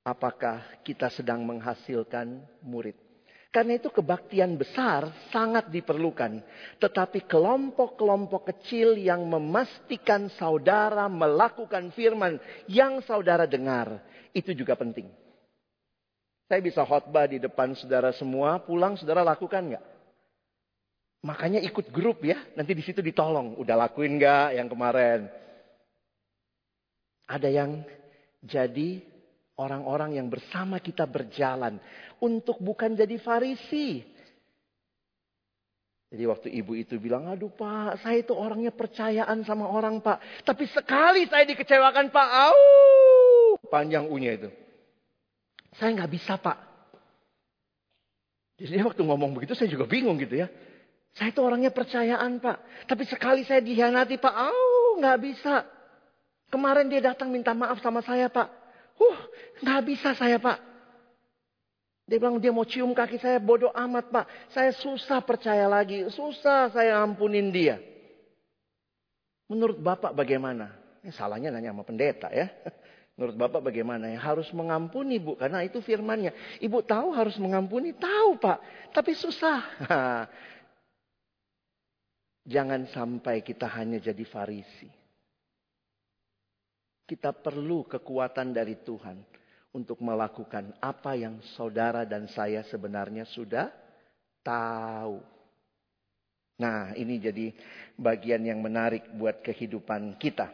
Apakah 0.08 0.80
kita 0.88 1.12
sedang 1.12 1.44
menghasilkan 1.44 2.48
murid. 2.64 2.96
Karena 3.52 3.76
itu 3.76 3.92
kebaktian 3.92 4.56
besar 4.56 5.12
sangat 5.36 5.68
diperlukan. 5.68 6.40
Tetapi 6.80 7.28
kelompok-kelompok 7.28 8.56
kecil 8.56 8.96
yang 8.96 9.28
memastikan 9.28 10.32
saudara 10.40 11.12
melakukan 11.12 11.92
firman 11.92 12.40
yang 12.72 13.04
saudara 13.04 13.44
dengar. 13.44 14.00
Itu 14.32 14.56
juga 14.56 14.80
penting. 14.80 15.25
Saya 16.46 16.62
bisa 16.62 16.86
khotbah 16.86 17.26
di 17.26 17.42
depan 17.42 17.74
saudara 17.74 18.14
semua, 18.14 18.62
pulang 18.62 18.94
saudara 18.94 19.26
lakukan 19.26 19.74
nggak? 19.74 19.86
Makanya 21.26 21.58
ikut 21.66 21.90
grup 21.90 22.22
ya, 22.22 22.38
nanti 22.54 22.78
di 22.78 22.86
situ 22.86 23.02
ditolong. 23.02 23.58
Udah 23.58 23.74
lakuin 23.74 24.22
nggak 24.22 24.62
yang 24.62 24.70
kemarin? 24.70 25.26
Ada 27.26 27.50
yang 27.50 27.82
jadi 28.46 29.02
orang-orang 29.58 30.22
yang 30.22 30.30
bersama 30.30 30.78
kita 30.78 31.10
berjalan 31.10 31.82
untuk 32.22 32.62
bukan 32.62 32.94
jadi 32.94 33.18
farisi. 33.18 34.06
Jadi 36.14 36.24
waktu 36.30 36.48
ibu 36.54 36.78
itu 36.78 37.02
bilang, 37.02 37.26
aduh 37.26 37.50
pak, 37.50 38.06
saya 38.06 38.22
itu 38.22 38.38
orangnya 38.38 38.70
percayaan 38.70 39.42
sama 39.42 39.66
orang 39.66 39.98
pak. 40.06 40.46
Tapi 40.46 40.70
sekali 40.70 41.26
saya 41.26 41.42
dikecewakan 41.50 42.14
pak, 42.14 42.30
au, 42.46 43.58
panjang 43.66 44.06
unya 44.06 44.38
itu. 44.38 44.65
Saya 45.76 45.92
nggak 45.96 46.12
bisa 46.12 46.40
pak. 46.40 46.58
Jadi 48.56 48.80
waktu 48.80 49.04
ngomong 49.04 49.36
begitu 49.36 49.52
saya 49.52 49.68
juga 49.68 49.84
bingung 49.84 50.16
gitu 50.16 50.40
ya. 50.40 50.48
Saya 51.16 51.32
itu 51.32 51.40
orangnya 51.44 51.72
percayaan 51.72 52.40
pak. 52.40 52.88
Tapi 52.88 53.04
sekali 53.08 53.44
saya 53.44 53.60
dihianati 53.60 54.16
pak. 54.16 54.34
Oh 54.36 55.00
nggak 55.00 55.20
bisa. 55.20 55.68
Kemarin 56.48 56.88
dia 56.88 57.04
datang 57.04 57.32
minta 57.32 57.52
maaf 57.52 57.84
sama 57.84 58.00
saya 58.00 58.32
pak. 58.32 58.48
Uh 58.96 59.20
nggak 59.60 59.82
bisa 59.84 60.16
saya 60.16 60.40
pak. 60.40 60.60
Dia 62.06 62.22
bilang 62.22 62.38
dia 62.38 62.54
mau 62.54 62.64
cium 62.64 62.94
kaki 62.94 63.18
saya 63.20 63.42
bodoh 63.42 63.74
amat 63.76 64.08
pak. 64.14 64.26
Saya 64.56 64.72
susah 64.72 65.20
percaya 65.26 65.68
lagi. 65.68 66.08
Susah 66.14 66.72
saya 66.72 67.04
ampunin 67.04 67.52
dia. 67.52 67.82
Menurut 69.52 69.78
bapak 69.82 70.16
bagaimana? 70.16 70.72
Ini 71.04 71.12
salahnya 71.12 71.52
nanya 71.52 71.76
sama 71.76 71.84
pendeta 71.84 72.32
ya. 72.32 72.48
Menurut 73.16 73.36
Bapak 73.40 73.72
bagaimana? 73.72 74.12
Ya, 74.12 74.20
harus 74.20 74.52
mengampuni 74.52 75.16
Bu, 75.24 75.40
karena 75.40 75.64
itu 75.64 75.80
firmannya. 75.80 76.60
Ibu 76.60 76.84
tahu 76.84 77.16
harus 77.16 77.40
mengampuni? 77.40 77.96
Tahu 77.96 78.36
Pak, 78.44 78.92
tapi 78.92 79.16
susah. 79.16 79.64
Jangan 82.54 82.92
sampai 82.92 83.40
kita 83.40 83.72
hanya 83.72 84.04
jadi 84.04 84.22
farisi. 84.28 84.92
Kita 87.08 87.32
perlu 87.32 87.88
kekuatan 87.88 88.52
dari 88.52 88.76
Tuhan 88.84 89.18
untuk 89.72 90.04
melakukan 90.04 90.76
apa 90.84 91.16
yang 91.16 91.40
saudara 91.56 92.04
dan 92.04 92.28
saya 92.28 92.68
sebenarnya 92.68 93.24
sudah 93.32 93.72
tahu. 94.44 95.24
Nah, 96.60 96.92
ini 97.00 97.16
jadi 97.20 97.56
bagian 97.96 98.44
yang 98.44 98.60
menarik 98.60 99.08
buat 99.16 99.40
kehidupan 99.40 100.20
kita. 100.20 100.52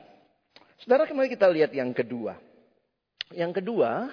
Saudara, 0.82 1.10
kembali 1.10 1.30
kita 1.30 1.46
lihat 1.50 1.74
yang 1.74 1.94
kedua. 1.94 2.51
Yang 3.34 3.64
kedua, 3.64 4.12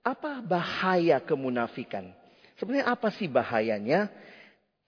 apa 0.00 0.40
bahaya 0.40 1.20
kemunafikan? 1.20 2.12
Sebenarnya 2.56 2.92
apa 2.92 3.08
sih 3.12 3.28
bahayanya? 3.28 4.08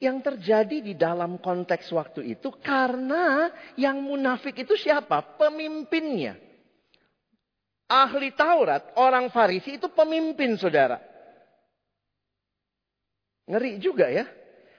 Yang 0.02 0.34
terjadi 0.34 0.76
di 0.82 0.94
dalam 0.98 1.38
konteks 1.38 1.86
waktu 1.94 2.34
itu 2.34 2.50
karena 2.58 3.48
yang 3.78 4.02
munafik 4.02 4.58
itu 4.60 4.74
siapa? 4.74 5.38
Pemimpinnya. 5.38 6.34
Ahli 7.86 8.32
Taurat, 8.32 8.96
orang 8.98 9.30
Farisi 9.30 9.76
itu 9.76 9.86
pemimpin 9.92 10.56
saudara. 10.56 10.98
Ngeri 13.46 13.78
juga 13.78 14.08
ya. 14.08 14.26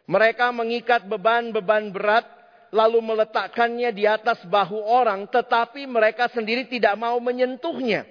Mereka 0.09 0.51
mengikat 0.51 1.07
beban-beban 1.07 1.93
berat 1.93 2.25
lalu 2.73 3.00
meletakkannya 3.05 3.93
di 3.93 4.09
atas 4.09 4.41
bahu 4.50 4.81
orang 4.81 5.29
tetapi 5.29 5.85
mereka 5.85 6.27
sendiri 6.33 6.65
tidak 6.67 6.97
mau 6.97 7.15
menyentuhnya. 7.21 8.03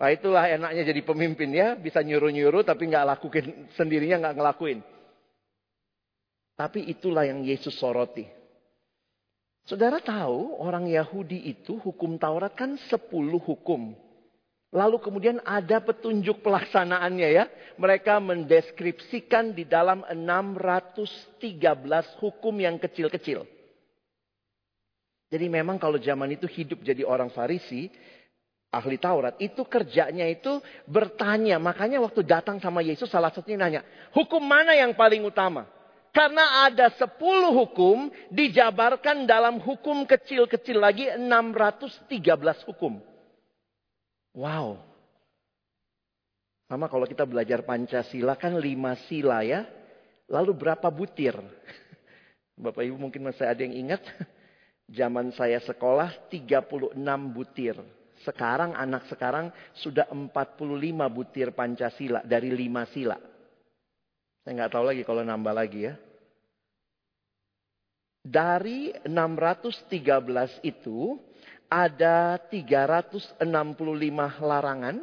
Nah 0.00 0.08
itulah 0.08 0.48
enaknya 0.48 0.88
jadi 0.88 1.04
pemimpin 1.04 1.52
ya. 1.52 1.76
Bisa 1.76 2.00
nyuruh-nyuruh 2.00 2.64
tapi 2.64 2.88
nggak 2.88 3.04
lakuin 3.04 3.46
sendirinya 3.76 4.24
nggak 4.24 4.36
ngelakuin. 4.40 4.80
Tapi 6.56 6.88
itulah 6.88 7.28
yang 7.28 7.44
Yesus 7.44 7.76
soroti. 7.76 8.24
Saudara 9.68 10.00
tahu 10.00 10.56
orang 10.56 10.88
Yahudi 10.88 11.52
itu 11.52 11.76
hukum 11.76 12.16
Taurat 12.16 12.56
kan 12.56 12.80
10 12.80 12.96
hukum. 13.44 13.92
Lalu 14.70 14.96
kemudian 15.02 15.42
ada 15.44 15.82
petunjuk 15.84 16.40
pelaksanaannya 16.40 17.28
ya. 17.28 17.44
Mereka 17.76 18.22
mendeskripsikan 18.24 19.52
di 19.52 19.68
dalam 19.68 20.00
613 20.08 21.44
hukum 22.24 22.54
yang 22.56 22.80
kecil-kecil. 22.80 23.44
Jadi 25.30 25.46
memang 25.46 25.78
kalau 25.78 25.98
zaman 25.98 26.34
itu 26.34 26.50
hidup 26.50 26.82
jadi 26.82 27.06
orang 27.06 27.30
Farisi, 27.30 27.86
ahli 28.70 28.96
Taurat, 28.96 29.34
itu 29.42 29.66
kerjanya 29.66 30.24
itu 30.30 30.62
bertanya. 30.86 31.58
Makanya 31.58 31.98
waktu 31.98 32.22
datang 32.22 32.62
sama 32.62 32.80
Yesus 32.80 33.10
salah 33.10 33.34
satunya 33.34 33.58
nanya, 33.58 33.82
hukum 34.14 34.40
mana 34.40 34.72
yang 34.72 34.94
paling 34.94 35.26
utama? 35.26 35.66
Karena 36.10 36.66
ada 36.66 36.90
sepuluh 36.98 37.54
hukum 37.54 38.10
dijabarkan 38.34 39.30
dalam 39.30 39.62
hukum 39.62 40.02
kecil-kecil 40.02 40.82
lagi 40.82 41.06
613 41.06 42.10
hukum. 42.66 42.98
Wow. 44.34 44.82
Sama 46.66 46.90
kalau 46.90 47.06
kita 47.06 47.26
belajar 47.26 47.62
Pancasila 47.62 48.34
kan 48.34 48.58
lima 48.58 48.98
sila 49.06 49.46
ya. 49.46 49.66
Lalu 50.30 50.50
berapa 50.54 50.86
butir? 50.90 51.34
Bapak 52.62 52.82
Ibu 52.86 52.98
mungkin 52.98 53.30
masih 53.30 53.46
ada 53.46 53.62
yang 53.62 53.74
ingat. 53.74 54.02
Zaman 54.98 55.30
saya 55.38 55.62
sekolah 55.62 56.10
36 56.30 56.98
butir. 57.30 57.78
Sekarang 58.20 58.76
anak 58.76 59.08
sekarang 59.08 59.48
sudah 59.80 60.04
45 60.12 60.60
butir 61.08 61.56
Pancasila 61.56 62.20
dari 62.20 62.52
5 62.52 62.92
sila. 62.92 63.16
Saya 64.44 64.52
nggak 64.56 64.72
tahu 64.72 64.84
lagi 64.84 65.02
kalau 65.08 65.24
nambah 65.24 65.54
lagi 65.56 65.88
ya. 65.88 65.94
Dari 68.20 68.92
613 69.08 70.60
itu 70.60 71.16
ada 71.72 72.36
365 72.36 73.40
larangan 74.44 74.96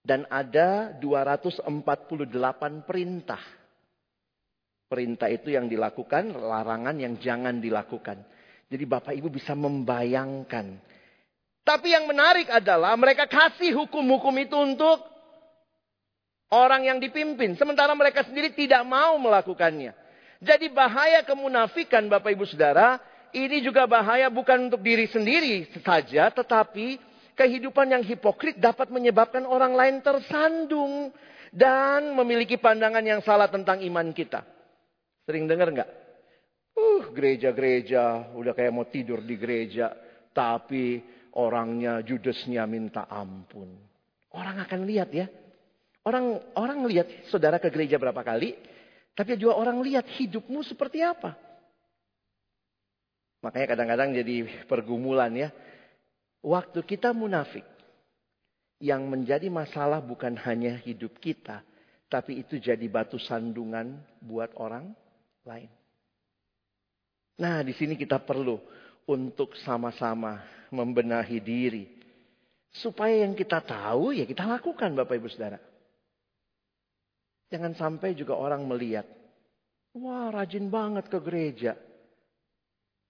dan 0.00 0.24
ada 0.32 0.96
248 0.96 2.88
perintah. 2.88 3.42
Perintah 4.86 5.28
itu 5.28 5.50
yang 5.50 5.66
dilakukan, 5.66 6.30
larangan 6.30 6.96
yang 6.96 7.18
jangan 7.18 7.58
dilakukan. 7.58 8.22
Jadi 8.70 8.84
Bapak 8.86 9.12
Ibu 9.18 9.28
bisa 9.34 9.52
membayangkan 9.58 10.95
tapi 11.66 11.90
yang 11.90 12.06
menarik 12.06 12.46
adalah 12.46 12.94
mereka 12.94 13.26
kasih 13.26 13.74
hukum-hukum 13.74 14.30
itu 14.38 14.54
untuk 14.54 15.02
orang 16.54 16.86
yang 16.86 17.02
dipimpin. 17.02 17.58
Sementara 17.58 17.90
mereka 17.98 18.22
sendiri 18.22 18.54
tidak 18.54 18.86
mau 18.86 19.18
melakukannya. 19.18 19.90
Jadi 20.38 20.70
bahaya 20.70 21.26
kemunafikan 21.26 22.06
Bapak 22.06 22.30
Ibu 22.38 22.46
Saudara. 22.46 23.02
Ini 23.34 23.66
juga 23.66 23.82
bahaya 23.90 24.30
bukan 24.30 24.70
untuk 24.70 24.78
diri 24.78 25.10
sendiri 25.10 25.66
saja. 25.82 26.30
Tetapi 26.30 27.02
kehidupan 27.34 27.90
yang 27.90 28.06
hipokrit 28.06 28.62
dapat 28.62 28.86
menyebabkan 28.94 29.42
orang 29.42 29.74
lain 29.74 29.98
tersandung. 30.06 31.10
Dan 31.50 32.14
memiliki 32.14 32.62
pandangan 32.62 33.02
yang 33.02 33.24
salah 33.26 33.50
tentang 33.50 33.82
iman 33.82 34.14
kita. 34.14 34.46
Sering 35.26 35.50
dengar 35.50 35.72
nggak? 35.72 35.90
Uh, 36.76 37.10
gereja-gereja 37.10 38.36
udah 38.36 38.52
kayak 38.54 38.70
mau 38.70 38.86
tidur 38.86 39.24
di 39.24 39.34
gereja. 39.40 39.90
Tapi 40.36 41.15
orangnya 41.36 42.00
judesnya 42.00 42.64
minta 42.64 43.04
ampun. 43.06 43.68
Orang 44.32 44.56
akan 44.60 44.80
lihat 44.88 45.12
ya. 45.12 45.28
Orang 46.06 46.38
orang 46.56 46.86
lihat 46.88 47.28
saudara 47.28 47.60
ke 47.60 47.68
gereja 47.68 47.98
berapa 48.00 48.22
kali, 48.24 48.56
tapi 49.12 49.36
juga 49.36 49.58
orang 49.58 49.82
lihat 49.82 50.06
hidupmu 50.06 50.62
seperti 50.64 51.02
apa. 51.02 51.34
Makanya 53.42 53.66
kadang-kadang 53.74 54.10
jadi 54.16 54.66
pergumulan 54.66 55.32
ya. 55.34 55.50
Waktu 56.46 56.78
kita 56.86 57.10
munafik, 57.10 57.66
yang 58.80 59.08
menjadi 59.08 59.48
masalah 59.48 60.04
bukan 60.04 60.36
hanya 60.44 60.76
hidup 60.84 61.16
kita, 61.16 61.64
tapi 62.12 62.44
itu 62.44 62.60
jadi 62.60 62.84
batu 62.86 63.16
sandungan 63.16 63.96
buat 64.20 64.52
orang 64.60 64.92
lain. 65.48 65.70
Nah, 67.36 67.60
di 67.64 67.72
sini 67.76 67.96
kita 67.96 68.20
perlu 68.20 68.60
untuk 69.08 69.56
sama-sama 69.64 70.40
membenahi 70.76 71.38
diri. 71.40 71.84
Supaya 72.76 73.24
yang 73.24 73.32
kita 73.32 73.64
tahu 73.64 74.12
ya 74.12 74.28
kita 74.28 74.44
lakukan 74.44 74.92
Bapak 74.92 75.16
Ibu 75.16 75.28
Saudara. 75.32 75.56
Jangan 77.48 77.72
sampai 77.72 78.12
juga 78.12 78.36
orang 78.36 78.68
melihat. 78.68 79.08
Wah 79.96 80.28
rajin 80.28 80.68
banget 80.68 81.08
ke 81.08 81.18
gereja. 81.24 81.72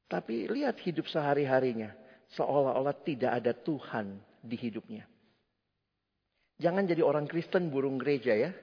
Tapi 0.06 0.46
lihat 0.46 0.78
hidup 0.86 1.10
sehari-harinya. 1.10 1.90
Seolah-olah 2.38 2.94
tidak 3.02 3.42
ada 3.42 3.50
Tuhan 3.54 4.22
di 4.38 4.54
hidupnya. 4.54 5.02
Jangan 6.62 6.86
jadi 6.86 7.02
orang 7.02 7.26
Kristen 7.26 7.68
burung 7.68 7.98
gereja 7.98 8.32
ya. 8.32 8.54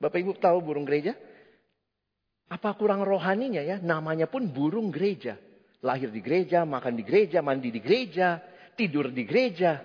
Bapak 0.00 0.18
Ibu 0.22 0.40
tahu 0.40 0.64
burung 0.64 0.88
gereja? 0.88 1.12
Apa 2.48 2.72
kurang 2.74 3.04
rohaninya 3.04 3.60
ya? 3.60 3.76
Namanya 3.84 4.26
pun 4.26 4.48
burung 4.48 4.88
gereja. 4.88 5.36
Lahir 5.78 6.10
di 6.10 6.18
gereja, 6.18 6.66
makan 6.66 6.98
di 6.98 7.04
gereja, 7.06 7.38
mandi 7.38 7.70
di 7.70 7.78
gereja, 7.78 8.42
tidur 8.74 9.14
di 9.14 9.22
gereja. 9.22 9.78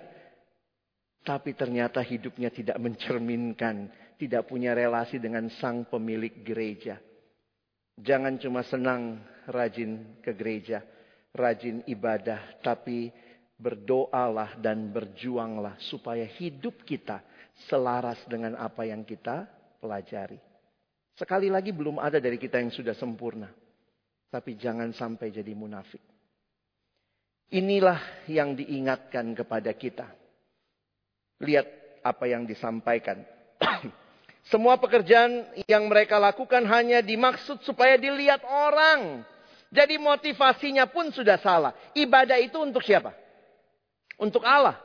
Tapi 1.24 1.54
ternyata 1.54 2.02
hidupnya 2.02 2.50
tidak 2.50 2.76
mencerminkan, 2.82 3.88
tidak 4.18 4.50
punya 4.50 4.74
relasi 4.74 5.22
dengan 5.22 5.48
sang 5.58 5.86
pemilik 5.86 6.42
gereja. 6.42 6.98
Jangan 7.94 8.42
cuma 8.42 8.66
senang 8.66 9.22
rajin 9.46 10.18
ke 10.18 10.34
gereja, 10.34 10.82
rajin 11.30 11.86
ibadah, 11.86 12.58
tapi 12.58 13.08
berdoalah 13.54 14.58
dan 14.58 14.90
berjuanglah 14.90 15.78
supaya 15.78 16.26
hidup 16.26 16.82
kita 16.82 17.22
selaras 17.70 18.18
dengan 18.26 18.58
apa 18.58 18.82
yang 18.82 19.06
kita 19.06 19.46
pelajari. 19.78 20.42
Sekali 21.14 21.46
lagi 21.46 21.70
belum 21.70 22.02
ada 22.02 22.18
dari 22.18 22.34
kita 22.34 22.58
yang 22.58 22.74
sudah 22.74 22.98
sempurna. 22.98 23.46
Tapi 24.34 24.58
jangan 24.58 24.90
sampai 24.90 25.30
jadi 25.30 25.54
munafik. 25.54 26.02
Inilah 27.54 28.26
yang 28.26 28.58
diingatkan 28.58 29.30
kepada 29.30 29.70
kita. 29.78 30.10
Lihat 31.38 31.66
apa 32.02 32.26
yang 32.26 32.42
disampaikan. 32.42 33.22
Semua 34.50 34.74
pekerjaan 34.74 35.54
yang 35.70 35.86
mereka 35.86 36.18
lakukan 36.18 36.66
hanya 36.66 36.98
dimaksud 36.98 37.62
supaya 37.62 37.94
dilihat 37.94 38.42
orang. 38.42 39.22
Jadi 39.70 40.02
motivasinya 40.02 40.90
pun 40.90 41.14
sudah 41.14 41.38
salah. 41.38 41.70
Ibadah 41.94 42.42
itu 42.42 42.58
untuk 42.58 42.82
siapa? 42.82 43.14
Untuk 44.18 44.42
Allah. 44.42 44.82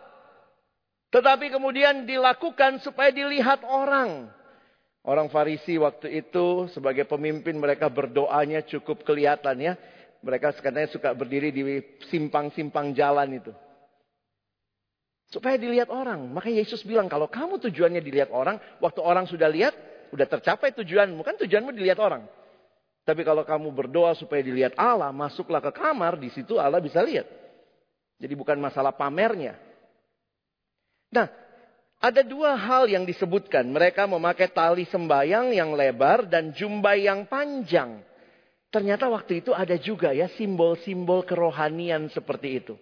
Tetapi 1.09 1.49
kemudian 1.49 2.05
dilakukan 2.05 2.85
supaya 2.85 3.09
dilihat 3.09 3.65
orang. 3.65 4.29
Orang 5.03 5.31
Farisi 5.31 5.79
waktu 5.79 6.19
itu 6.19 6.67
sebagai 6.75 7.07
pemimpin 7.07 7.55
mereka 7.55 7.87
berdoanya 7.87 8.59
cukup 8.67 9.07
kelihatan 9.07 9.55
ya. 9.59 9.73
Mereka 10.19 10.51
sekatanya 10.59 10.91
suka 10.91 11.15
berdiri 11.15 11.55
di 11.55 11.63
simpang-simpang 12.11 12.91
jalan 12.91 13.39
itu. 13.39 13.55
Supaya 15.31 15.55
dilihat 15.55 15.87
orang. 15.87 16.27
Maka 16.27 16.51
Yesus 16.51 16.83
bilang 16.83 17.07
kalau 17.07 17.31
kamu 17.31 17.63
tujuannya 17.63 18.03
dilihat 18.03 18.33
orang. 18.35 18.59
Waktu 18.83 18.99
orang 18.99 19.23
sudah 19.31 19.47
lihat, 19.47 19.71
sudah 20.11 20.27
tercapai 20.27 20.75
tujuanmu. 20.75 21.23
Kan 21.23 21.39
tujuanmu 21.39 21.71
dilihat 21.71 22.01
orang. 22.03 22.27
Tapi 23.07 23.23
kalau 23.23 23.47
kamu 23.47 23.71
berdoa 23.71 24.11
supaya 24.19 24.43
dilihat 24.43 24.75
Allah, 24.75 25.09
masuklah 25.15 25.63
ke 25.63 25.71
kamar, 25.71 26.19
di 26.19 26.29
situ 26.29 26.59
Allah 26.59 26.83
bisa 26.83 26.99
lihat. 26.99 27.25
Jadi 28.19 28.33
bukan 28.35 28.59
masalah 28.59 28.91
pamernya. 28.91 29.55
Nah, 31.09 31.25
ada 31.99 32.23
dua 32.23 32.55
hal 32.55 32.87
yang 32.87 33.03
disebutkan. 33.03 33.67
Mereka 33.67 34.07
memakai 34.07 34.47
tali 34.47 34.87
sembayang 34.87 35.51
yang 35.51 35.75
lebar 35.75 36.25
dan 36.31 36.55
jumbai 36.55 37.03
yang 37.05 37.27
panjang. 37.27 37.99
Ternyata 38.71 39.11
waktu 39.11 39.43
itu 39.43 39.51
ada 39.51 39.75
juga 39.75 40.15
ya 40.15 40.31
simbol-simbol 40.39 41.27
kerohanian 41.27 42.07
seperti 42.15 42.63
itu. 42.63 42.75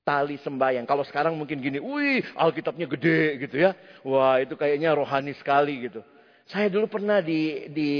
Tali 0.00 0.40
sembayang. 0.40 0.88
Kalau 0.88 1.04
sekarang 1.04 1.36
mungkin 1.36 1.60
gini, 1.60 1.76
wih 1.76 2.24
Alkitabnya 2.32 2.88
gede 2.88 3.46
gitu 3.46 3.56
ya. 3.60 3.76
Wah 4.00 4.40
itu 4.40 4.56
kayaknya 4.56 4.96
rohani 4.96 5.36
sekali 5.36 5.90
gitu. 5.90 6.00
Saya 6.48 6.72
dulu 6.72 6.88
pernah 6.88 7.20
di, 7.20 7.68
di, 7.68 7.90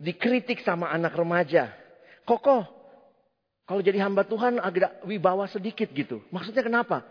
dikritik 0.00 0.64
sama 0.64 0.88
anak 0.88 1.14
remaja. 1.14 1.68
Kokoh, 2.24 2.64
kalau 3.68 3.84
jadi 3.84 4.00
hamba 4.00 4.24
Tuhan 4.24 4.56
agak 4.56 5.04
wibawa 5.04 5.44
sedikit 5.52 5.92
gitu. 5.92 6.24
Maksudnya 6.32 6.64
kenapa? 6.64 7.04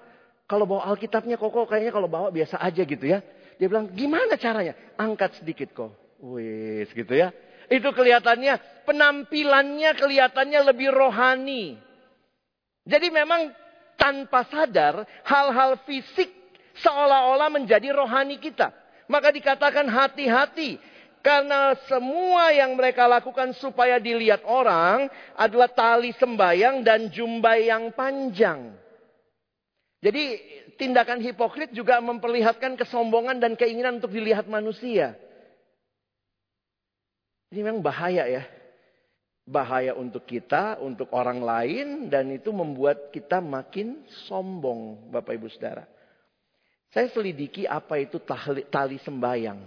Kalau 0.44 0.68
bawa 0.68 0.92
Alkitabnya 0.92 1.40
kok 1.40 1.52
kayaknya 1.52 1.94
kalau 1.96 2.12
bawa 2.12 2.30
biasa 2.30 2.60
aja 2.60 2.84
gitu 2.84 3.06
ya. 3.08 3.24
Dia 3.58 3.68
bilang, 3.70 3.88
gimana 3.94 4.36
caranya? 4.36 4.76
Angkat 5.00 5.40
sedikit 5.40 5.72
kok. 5.72 5.92
Wis 6.20 6.92
gitu 6.92 7.14
ya. 7.16 7.32
Itu 7.72 7.96
kelihatannya, 7.96 8.84
penampilannya 8.84 9.92
kelihatannya 9.96 10.60
lebih 10.68 10.92
rohani. 10.92 11.80
Jadi 12.84 13.08
memang 13.08 13.56
tanpa 13.96 14.44
sadar 14.52 15.08
hal-hal 15.24 15.80
fisik 15.88 16.28
seolah-olah 16.84 17.48
menjadi 17.48 17.96
rohani 17.96 18.36
kita. 18.42 18.76
Maka 19.08 19.32
dikatakan 19.32 19.88
hati-hati. 19.88 20.80
Karena 21.24 21.72
semua 21.88 22.52
yang 22.52 22.76
mereka 22.76 23.08
lakukan 23.08 23.56
supaya 23.56 23.96
dilihat 23.96 24.44
orang 24.44 25.08
adalah 25.40 25.72
tali 25.72 26.12
sembayang 26.20 26.84
dan 26.84 27.08
jumbai 27.08 27.72
yang 27.72 27.96
panjang. 27.96 28.83
Jadi 30.04 30.24
tindakan 30.76 31.24
hipokrit 31.24 31.72
juga 31.72 32.04
memperlihatkan 32.04 32.76
kesombongan 32.76 33.40
dan 33.40 33.56
keinginan 33.56 34.04
untuk 34.04 34.12
dilihat 34.12 34.52
manusia. 34.52 35.16
Ini 37.56 37.64
memang 37.64 37.80
bahaya 37.80 38.28
ya. 38.28 38.44
Bahaya 39.48 39.96
untuk 39.96 40.28
kita, 40.28 40.80
untuk 40.84 41.08
orang 41.16 41.40
lain, 41.40 41.88
dan 42.12 42.32
itu 42.36 42.52
membuat 42.52 43.16
kita 43.16 43.40
makin 43.40 44.04
sombong, 44.28 45.08
Bapak 45.08 45.40
Ibu 45.40 45.48
Saudara. 45.52 45.88
Saya 46.92 47.08
selidiki 47.12 47.64
apa 47.64 48.00
itu 48.00 48.20
tali, 48.24 48.68
tali 48.68 49.00
sembayang. 49.04 49.60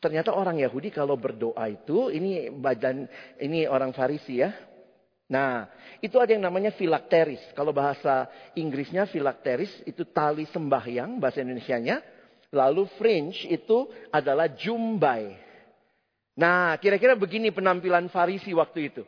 Ternyata 0.00 0.32
orang 0.32 0.62
Yahudi 0.62 0.94
kalau 0.94 1.14
berdoa 1.18 1.66
itu, 1.70 2.10
ini 2.10 2.50
badan, 2.50 3.06
ini 3.42 3.66
orang 3.66 3.94
Farisi 3.94 4.42
ya. 4.42 4.50
Nah, 5.30 5.70
itu 6.02 6.18
ada 6.18 6.34
yang 6.34 6.42
namanya 6.42 6.74
filakteris. 6.74 7.38
Kalau 7.54 7.70
bahasa 7.70 8.26
Inggrisnya 8.58 9.06
filakteris 9.06 9.70
itu 9.86 10.02
tali 10.02 10.42
sembahyang, 10.50 11.22
bahasa 11.22 11.38
Indonesianya. 11.38 12.02
Lalu 12.50 12.90
fringe 12.98 13.46
itu 13.46 13.86
adalah 14.10 14.50
jumbai. 14.50 15.38
Nah, 16.34 16.74
kira-kira 16.82 17.14
begini 17.14 17.54
penampilan 17.54 18.10
Farisi 18.10 18.50
waktu 18.50 18.90
itu. 18.90 19.06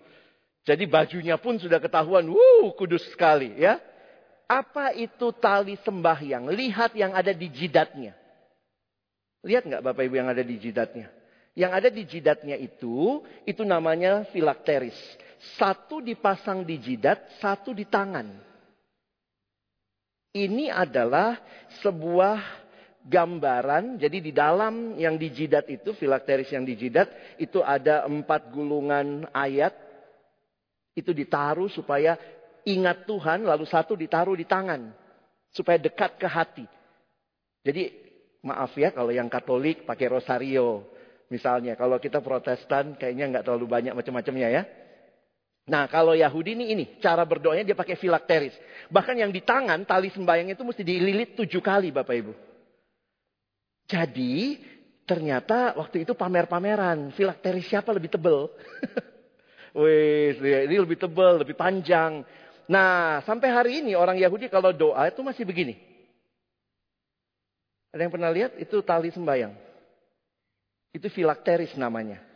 Jadi 0.63 0.87
bajunya 0.87 1.35
pun 1.43 1.59
sudah 1.59 1.83
ketahuan, 1.83 2.23
wuh 2.31 2.71
kudus 2.79 3.03
sekali 3.11 3.59
ya. 3.59 3.83
Apa 4.47 4.95
itu 4.95 5.35
tali 5.35 5.75
sembahyang? 5.83 6.55
Lihat 6.55 6.95
yang 6.95 7.19
ada 7.19 7.35
di 7.35 7.51
jidatnya. 7.51 8.15
Lihat 9.43 9.67
nggak 9.67 9.83
Bapak 9.83 10.07
Ibu 10.07 10.23
yang 10.23 10.31
ada 10.31 10.47
di 10.47 10.55
jidatnya? 10.55 11.11
Yang 11.59 11.73
ada 11.75 11.89
di 11.91 12.03
jidatnya 12.07 12.57
itu, 12.63 13.27
itu 13.43 13.67
namanya 13.67 14.23
filakteris. 14.31 14.95
Satu 15.43 15.99
dipasang 15.99 16.63
di 16.63 16.79
jidat, 16.79 17.43
satu 17.43 17.75
di 17.75 17.83
tangan. 17.83 18.31
Ini 20.33 20.71
adalah 20.71 21.37
sebuah 21.83 22.39
gambaran. 23.03 23.99
Jadi 23.99 24.23
di 24.23 24.33
dalam 24.33 24.95
yang 24.95 25.19
di 25.19 25.29
jidat 25.35 25.67
itu, 25.67 25.93
filakteris 25.99 26.49
yang 26.55 26.63
di 26.63 26.79
jidat, 26.79 27.11
itu 27.43 27.59
ada 27.59 28.07
empat 28.07 28.55
gulungan 28.55 29.27
ayat. 29.35 29.75
Itu 30.95 31.11
ditaruh 31.11 31.69
supaya 31.75 32.15
ingat 32.63 33.03
Tuhan, 33.05 33.43
lalu 33.43 33.67
satu 33.67 33.99
ditaruh 33.99 34.39
di 34.39 34.47
tangan. 34.47 34.95
Supaya 35.51 35.77
dekat 35.77 36.17
ke 36.17 36.29
hati. 36.31 36.65
Jadi 37.67 37.93
maaf 38.47 38.75
ya 38.75 38.95
kalau 38.95 39.11
yang 39.11 39.29
Katolik 39.29 39.85
pakai 39.85 40.07
rosario. 40.07 40.87
Misalnya 41.29 41.77
kalau 41.77 41.97
kita 42.01 42.21
protestan 42.25 42.95
kayaknya 42.97 43.37
nggak 43.37 43.45
terlalu 43.45 43.67
banyak 43.69 43.93
macam-macamnya 43.93 44.49
ya. 44.49 44.63
Nah 45.63 45.87
kalau 45.87 46.19
Yahudi 46.19 46.59
ini 46.59 46.75
ini 46.75 46.85
cara 46.99 47.23
berdoanya 47.23 47.63
dia 47.63 47.79
pakai 47.79 47.95
filakteris. 47.95 48.55
Bahkan 48.91 49.15
yang 49.15 49.31
di 49.31 49.45
tangan 49.47 49.87
tali 49.87 50.11
sembayang 50.11 50.59
itu 50.59 50.63
mesti 50.67 50.83
dililit 50.83 51.39
tujuh 51.39 51.63
kali 51.63 51.95
Bapak 51.95 52.15
Ibu. 52.19 52.33
Jadi 53.87 54.59
ternyata 55.07 55.79
waktu 55.79 56.03
itu 56.03 56.19
pamer-pameran. 56.19 57.15
Filakteris 57.15 57.71
siapa 57.71 57.95
lebih 57.95 58.11
tebel? 58.11 58.51
Wih, 59.79 60.37
ini 60.37 60.77
lebih 60.77 60.99
tebel, 60.99 61.47
lebih 61.47 61.57
panjang. 61.57 62.27
Nah, 62.69 63.25
sampai 63.25 63.49
hari 63.49 63.73
ini 63.81 63.97
orang 63.97 64.21
Yahudi 64.21 64.53
kalau 64.53 64.75
doa 64.75 65.09
itu 65.09 65.23
masih 65.25 65.49
begini. 65.49 65.79
Ada 67.93 68.09
yang 68.09 68.13
pernah 68.13 68.31
lihat? 68.33 68.57
Itu 68.57 68.81
tali 68.81 69.13
sembayang. 69.13 69.53
Itu 70.93 71.09
filakteris 71.13 71.77
namanya. 71.77 72.32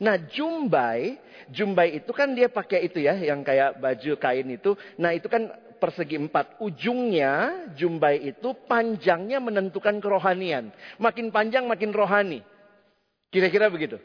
Nah, 0.00 0.16
jumbai, 0.16 1.20
jumbai 1.52 2.00
itu 2.00 2.10
kan 2.16 2.32
dia 2.32 2.48
pakai 2.48 2.88
itu 2.88 3.04
ya, 3.04 3.12
yang 3.20 3.44
kayak 3.44 3.76
baju 3.76 4.12
kain 4.16 4.48
itu. 4.48 4.72
Nah, 4.96 5.12
itu 5.12 5.28
kan 5.28 5.52
persegi 5.76 6.16
empat. 6.16 6.56
Ujungnya 6.60 7.68
jumbai 7.76 8.32
itu 8.32 8.56
panjangnya 8.64 9.40
menentukan 9.44 10.00
kerohanian. 10.00 10.72
Makin 10.96 11.28
panjang 11.28 11.68
makin 11.68 11.92
rohani. 11.92 12.40
Kira-kira 13.28 13.68
begitu. 13.68 14.00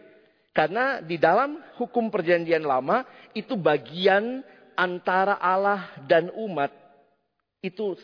Karena 0.55 1.03
di 1.03 1.19
dalam 1.19 1.59
hukum 1.75 2.07
perjanjian 2.07 2.63
lama 2.63 3.03
itu 3.35 3.59
bagian 3.59 4.39
antara 4.75 5.35
Allah 5.39 5.91
dan 6.07 6.31
umat 6.31 6.71
itu 7.59 7.99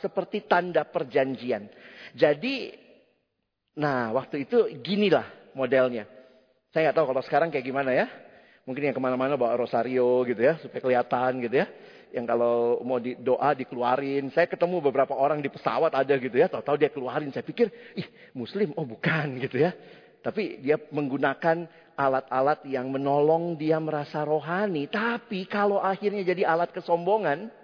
seperti 0.00 0.44
tanda 0.44 0.84
perjanjian. 0.84 1.64
Jadi, 2.12 2.76
nah 3.78 4.12
waktu 4.12 4.44
itu 4.44 4.68
ginilah 4.84 5.24
modelnya. 5.56 6.04
Saya 6.74 6.90
nggak 6.90 6.96
tahu 6.98 7.06
kalau 7.14 7.22
sekarang 7.22 7.48
kayak 7.54 7.70
gimana 7.70 7.94
ya. 7.94 8.10
Mungkin 8.66 8.90
yang 8.90 8.96
ke 8.96 8.98
mana-mana 8.98 9.38
bawa 9.38 9.54
rosario 9.54 10.26
gitu 10.26 10.42
ya, 10.42 10.58
supaya 10.58 10.82
kelihatan 10.82 11.38
gitu 11.46 11.62
ya. 11.62 11.70
Yang 12.10 12.26
kalau 12.34 12.82
mau 12.82 12.98
di, 12.98 13.14
doa 13.14 13.54
dikeluarin. 13.54 14.34
Saya 14.34 14.50
ketemu 14.50 14.82
beberapa 14.82 15.14
orang 15.14 15.38
di 15.38 15.46
pesawat 15.46 15.94
ada 15.94 16.14
gitu 16.18 16.34
ya. 16.34 16.50
Tahu-tahu 16.50 16.74
dia 16.74 16.90
keluarin. 16.90 17.30
Saya 17.30 17.46
pikir, 17.46 17.70
ih 17.94 18.08
muslim, 18.34 18.74
oh 18.74 18.82
bukan 18.82 19.38
gitu 19.38 19.62
ya. 19.62 19.70
Tapi 20.18 20.58
dia 20.66 20.74
menggunakan 20.90 21.70
alat-alat 21.94 22.66
yang 22.66 22.90
menolong 22.90 23.54
dia 23.54 23.78
merasa 23.78 24.26
rohani. 24.26 24.90
Tapi 24.90 25.46
kalau 25.46 25.78
akhirnya 25.78 26.26
jadi 26.26 26.42
alat 26.42 26.74
kesombongan, 26.74 27.54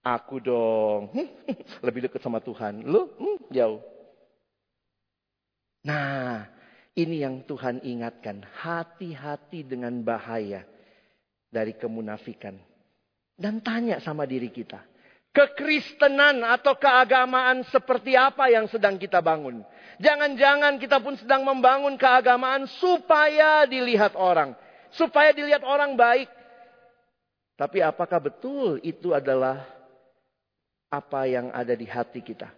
aku 0.00 0.40
dong 0.40 1.12
lebih 1.86 2.08
dekat 2.08 2.24
sama 2.24 2.40
Tuhan. 2.40 2.80
Lu 2.80 3.12
hmm, 3.20 3.52
jauh. 3.52 3.84
Nah, 5.84 6.55
ini 6.96 7.22
yang 7.22 7.44
Tuhan 7.44 7.84
ingatkan. 7.84 8.40
Hati-hati 8.42 9.62
dengan 9.68 10.00
bahaya 10.00 10.64
dari 11.52 11.76
kemunafikan. 11.76 12.56
Dan 13.36 13.60
tanya 13.60 14.00
sama 14.00 14.24
diri 14.24 14.48
kita. 14.48 14.80
Kekristenan 15.36 16.40
atau 16.40 16.72
keagamaan 16.80 17.60
seperti 17.68 18.16
apa 18.16 18.48
yang 18.48 18.64
sedang 18.72 18.96
kita 18.96 19.20
bangun? 19.20 19.60
Jangan-jangan 20.00 20.80
kita 20.80 20.96
pun 21.04 21.20
sedang 21.20 21.44
membangun 21.44 22.00
keagamaan 22.00 22.64
supaya 22.80 23.68
dilihat 23.68 24.16
orang. 24.16 24.56
Supaya 24.96 25.36
dilihat 25.36 25.60
orang 25.60 25.92
baik. 25.92 26.32
Tapi 27.60 27.84
apakah 27.84 28.20
betul 28.24 28.80
itu 28.80 29.12
adalah 29.12 29.68
apa 30.88 31.28
yang 31.28 31.52
ada 31.52 31.76
di 31.76 31.84
hati 31.84 32.24
kita? 32.24 32.48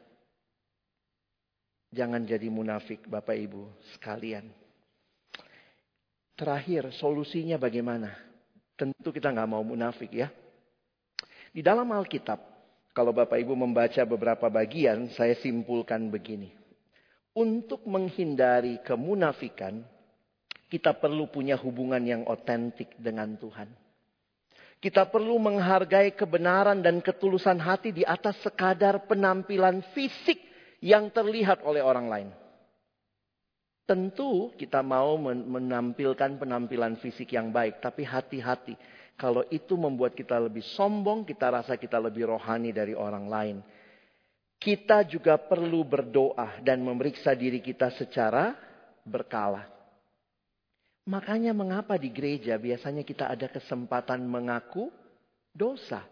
Jangan 1.88 2.20
jadi 2.29 2.53
munafik 2.53 3.09
Bapak 3.09 3.33
Ibu 3.33 3.64
sekalian. 3.96 4.44
Terakhir 6.37 6.92
solusinya 6.94 7.57
bagaimana? 7.57 8.12
Tentu 8.79 9.11
kita 9.11 9.33
nggak 9.33 9.51
mau 9.51 9.64
munafik 9.64 10.12
ya. 10.12 10.29
Di 11.51 11.64
dalam 11.64 11.88
Alkitab, 11.88 12.38
kalau 12.92 13.11
Bapak 13.16 13.40
Ibu 13.40 13.57
membaca 13.57 14.05
beberapa 14.05 14.46
bagian, 14.53 15.11
saya 15.16 15.35
simpulkan 15.40 16.12
begini. 16.12 16.53
Untuk 17.35 17.83
menghindari 17.88 18.79
kemunafikan, 18.85 19.81
kita 20.68 20.92
perlu 20.92 21.27
punya 21.33 21.57
hubungan 21.57 22.05
yang 22.05 22.22
otentik 22.29 22.92
dengan 23.01 23.35
Tuhan. 23.40 23.72
Kita 24.79 25.11
perlu 25.11 25.40
menghargai 25.42 26.14
kebenaran 26.14 26.85
dan 26.85 27.03
ketulusan 27.03 27.59
hati 27.59 27.90
di 27.90 28.07
atas 28.07 28.38
sekadar 28.44 29.09
penampilan 29.11 29.83
fisik 29.90 30.48
yang 30.79 31.11
terlihat 31.11 31.62
oleh 31.67 31.83
orang 31.83 32.07
lain. 32.07 32.29
Tentu 33.88 34.53
kita 34.61 34.85
mau 34.85 35.17
menampilkan 35.25 36.37
penampilan 36.37 37.01
fisik 37.01 37.33
yang 37.33 37.49
baik, 37.49 37.81
tapi 37.81 38.05
hati-hati. 38.05 38.77
Kalau 39.17 39.43
itu 39.49 39.75
membuat 39.75 40.12
kita 40.12 40.37
lebih 40.37 40.62
sombong, 40.77 41.25
kita 41.25 41.49
rasa 41.51 41.75
kita 41.81 41.97
lebih 41.97 42.29
rohani 42.29 42.71
dari 42.71 42.93
orang 42.93 43.27
lain 43.27 43.59
kita 44.59 45.07
juga 45.07 45.38
perlu 45.38 45.87
berdoa 45.87 46.59
dan 46.67 46.83
memeriksa 46.83 47.31
diri 47.33 47.62
kita 47.62 47.95
secara 47.95 48.59
berkala. 49.07 49.71
Makanya 51.09 51.57
mengapa 51.57 51.97
di 51.97 52.12
gereja 52.12 52.59
biasanya 52.59 53.07
kita 53.07 53.31
ada 53.33 53.49
kesempatan 53.49 54.21
mengaku 54.27 54.93
dosa. 55.55 56.05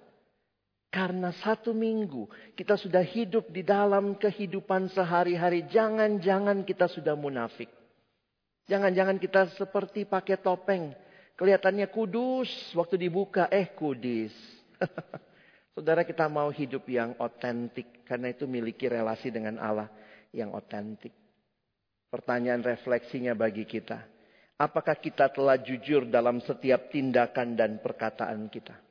Karena 0.97 1.29
satu 1.45 1.77
minggu 1.77 2.25
kita 2.57 2.81
sudah 2.81 3.05
hidup 3.05 3.53
di 3.53 3.61
dalam 3.61 4.17
kehidupan 4.17 4.89
sehari-hari. 4.97 5.69
Jangan-jangan 5.69 6.65
kita 6.65 6.89
sudah 6.89 7.13
munafik. 7.13 7.69
Jangan-jangan 8.65 9.21
kita 9.21 9.53
seperti 9.61 10.09
pakai 10.09 10.41
topeng. 10.41 10.97
Kelihatannya 11.37 11.93
kudus. 11.93 12.49
Waktu 12.73 12.97
dibuka, 12.97 13.45
eh 13.53 13.77
kudis. 13.77 14.33
Saudara 15.77 16.01
kita 16.01 16.33
mau 16.33 16.49
hidup 16.49 16.89
yang 16.89 17.13
otentik 17.21 18.01
karena 18.09 18.33
itu 18.33 18.49
miliki 18.49 18.89
relasi 18.89 19.29
dengan 19.29 19.61
Allah 19.61 19.93
yang 20.33 20.57
otentik. 20.57 21.13
Pertanyaan 22.09 22.65
refleksinya 22.65 23.37
bagi 23.37 23.69
kita. 23.69 24.01
Apakah 24.57 24.97
kita 24.97 25.29
telah 25.29 25.61
jujur 25.61 26.09
dalam 26.09 26.41
setiap 26.41 26.89
tindakan 26.89 27.53
dan 27.53 27.77
perkataan 27.85 28.49
kita? 28.49 28.86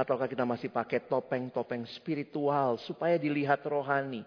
Ataukah 0.00 0.24
kita 0.24 0.48
masih 0.48 0.72
pakai 0.72 1.04
topeng-topeng 1.04 1.84
spiritual 1.92 2.80
supaya 2.88 3.20
dilihat 3.20 3.60
rohani? 3.68 4.24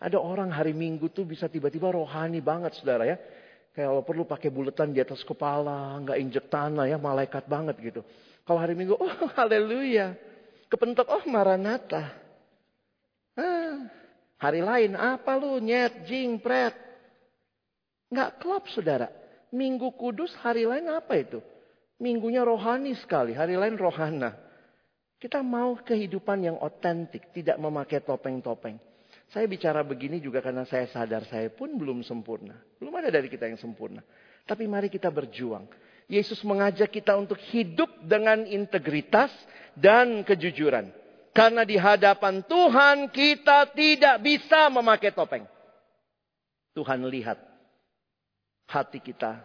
Ada 0.00 0.16
orang 0.16 0.48
hari 0.48 0.72
Minggu 0.72 1.12
tuh 1.12 1.28
bisa 1.28 1.52
tiba-tiba 1.52 1.92
rohani 1.92 2.40
banget 2.40 2.80
saudara 2.80 3.04
ya. 3.04 3.20
Kayak 3.76 3.92
kalau 3.92 4.02
perlu 4.08 4.24
pakai 4.24 4.48
buletan 4.48 4.88
di 4.88 5.04
atas 5.04 5.20
kepala, 5.20 6.00
nggak 6.00 6.16
injek 6.16 6.48
tanah 6.48 6.88
ya, 6.88 6.96
malaikat 6.96 7.44
banget 7.44 7.76
gitu. 7.84 8.00
Kalau 8.48 8.56
hari 8.56 8.72
Minggu, 8.72 8.96
oh 8.96 9.12
haleluya. 9.36 10.16
Kepentok, 10.72 11.04
oh 11.12 11.24
maranata. 11.28 12.08
Ah, 13.36 13.84
hari 14.40 14.64
lain, 14.64 14.96
apa 14.96 15.36
lu 15.36 15.60
nyet, 15.60 16.08
jing, 16.08 16.40
pret. 16.40 16.72
Nggak 18.08 18.40
klop 18.40 18.64
saudara. 18.72 19.12
Minggu 19.52 19.92
kudus, 20.00 20.32
hari 20.40 20.64
lain 20.64 20.88
apa 20.88 21.20
itu? 21.20 21.44
Minggunya 22.00 22.40
rohani 22.48 22.96
sekali, 22.96 23.36
hari 23.36 23.60
lain 23.60 23.76
rohana. 23.76 24.51
Kita 25.22 25.38
mau 25.38 25.78
kehidupan 25.78 26.42
yang 26.42 26.58
otentik, 26.58 27.30
tidak 27.30 27.54
memakai 27.62 28.02
topeng-topeng. 28.02 28.74
Saya 29.30 29.46
bicara 29.46 29.86
begini 29.86 30.18
juga 30.18 30.42
karena 30.42 30.66
saya 30.66 30.90
sadar 30.90 31.22
saya 31.30 31.46
pun 31.46 31.78
belum 31.78 32.02
sempurna. 32.02 32.58
Belum 32.82 32.90
ada 32.98 33.06
dari 33.06 33.30
kita 33.30 33.46
yang 33.46 33.54
sempurna. 33.54 34.02
Tapi 34.42 34.66
mari 34.66 34.90
kita 34.90 35.14
berjuang. 35.14 35.70
Yesus 36.10 36.42
mengajak 36.42 36.90
kita 36.90 37.14
untuk 37.14 37.38
hidup 37.54 37.86
dengan 38.02 38.42
integritas 38.50 39.30
dan 39.78 40.26
kejujuran. 40.26 40.90
Karena 41.30 41.62
di 41.62 41.78
hadapan 41.78 42.42
Tuhan 42.42 43.06
kita 43.14 43.70
tidak 43.78 44.18
bisa 44.26 44.66
memakai 44.74 45.14
topeng. 45.14 45.46
Tuhan 46.74 46.98
lihat 47.06 47.38
hati 48.66 48.98
kita 48.98 49.38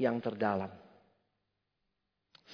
yang 0.00 0.16
terdalam. 0.16 0.72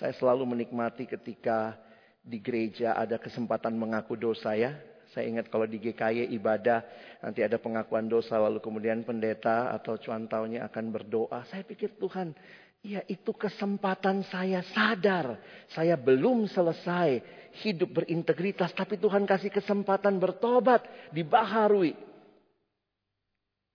Saya 0.02 0.12
selalu 0.18 0.44
menikmati 0.44 1.08
ketika 1.08 1.85
di 2.26 2.42
gereja 2.42 2.98
ada 2.98 3.22
kesempatan 3.22 3.78
mengaku 3.78 4.18
dosa 4.18 4.58
ya. 4.58 4.74
Saya 5.14 5.30
ingat 5.30 5.46
kalau 5.46 5.70
di 5.70 5.78
GKY 5.78 6.34
ibadah 6.34 6.82
nanti 7.22 7.46
ada 7.46 7.62
pengakuan 7.62 8.10
dosa 8.10 8.42
lalu 8.42 8.58
kemudian 8.58 9.06
pendeta 9.06 9.70
atau 9.70 9.94
cuantaunya 9.94 10.66
akan 10.66 10.90
berdoa. 10.90 11.46
Saya 11.46 11.62
pikir 11.62 11.94
Tuhan, 11.94 12.34
ya 12.82 13.00
itu 13.06 13.30
kesempatan 13.30 14.26
saya 14.26 14.66
sadar. 14.74 15.38
Saya 15.70 15.94
belum 15.94 16.50
selesai 16.50 17.22
hidup 17.62 18.02
berintegritas 18.02 18.74
tapi 18.74 18.98
Tuhan 18.98 19.24
kasih 19.24 19.54
kesempatan 19.54 20.18
bertobat, 20.18 20.84
dibaharui. 21.14 21.94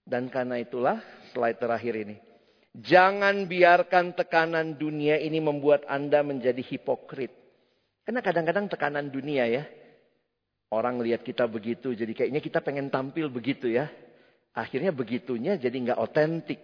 Dan 0.04 0.28
karena 0.28 0.60
itulah 0.60 1.00
slide 1.32 1.56
terakhir 1.56 1.94
ini. 1.96 2.16
Jangan 2.76 3.48
biarkan 3.48 4.12
tekanan 4.16 4.76
dunia 4.76 5.16
ini 5.16 5.40
membuat 5.40 5.88
Anda 5.88 6.20
menjadi 6.20 6.60
hipokrit. 6.60 7.41
Karena 8.02 8.20
kadang-kadang 8.20 8.66
tekanan 8.66 9.08
dunia 9.08 9.46
ya, 9.46 9.64
Orang 10.72 11.04
lihat 11.04 11.20
kita 11.20 11.44
begitu, 11.44 11.92
jadi 11.92 12.16
kayaknya 12.16 12.40
kita 12.40 12.64
pengen 12.64 12.88
tampil 12.88 13.28
begitu 13.28 13.68
ya. 13.68 13.92
Akhirnya 14.56 14.88
begitunya 14.88 15.60
jadi 15.60 15.76
nggak 15.76 16.00
otentik. 16.00 16.56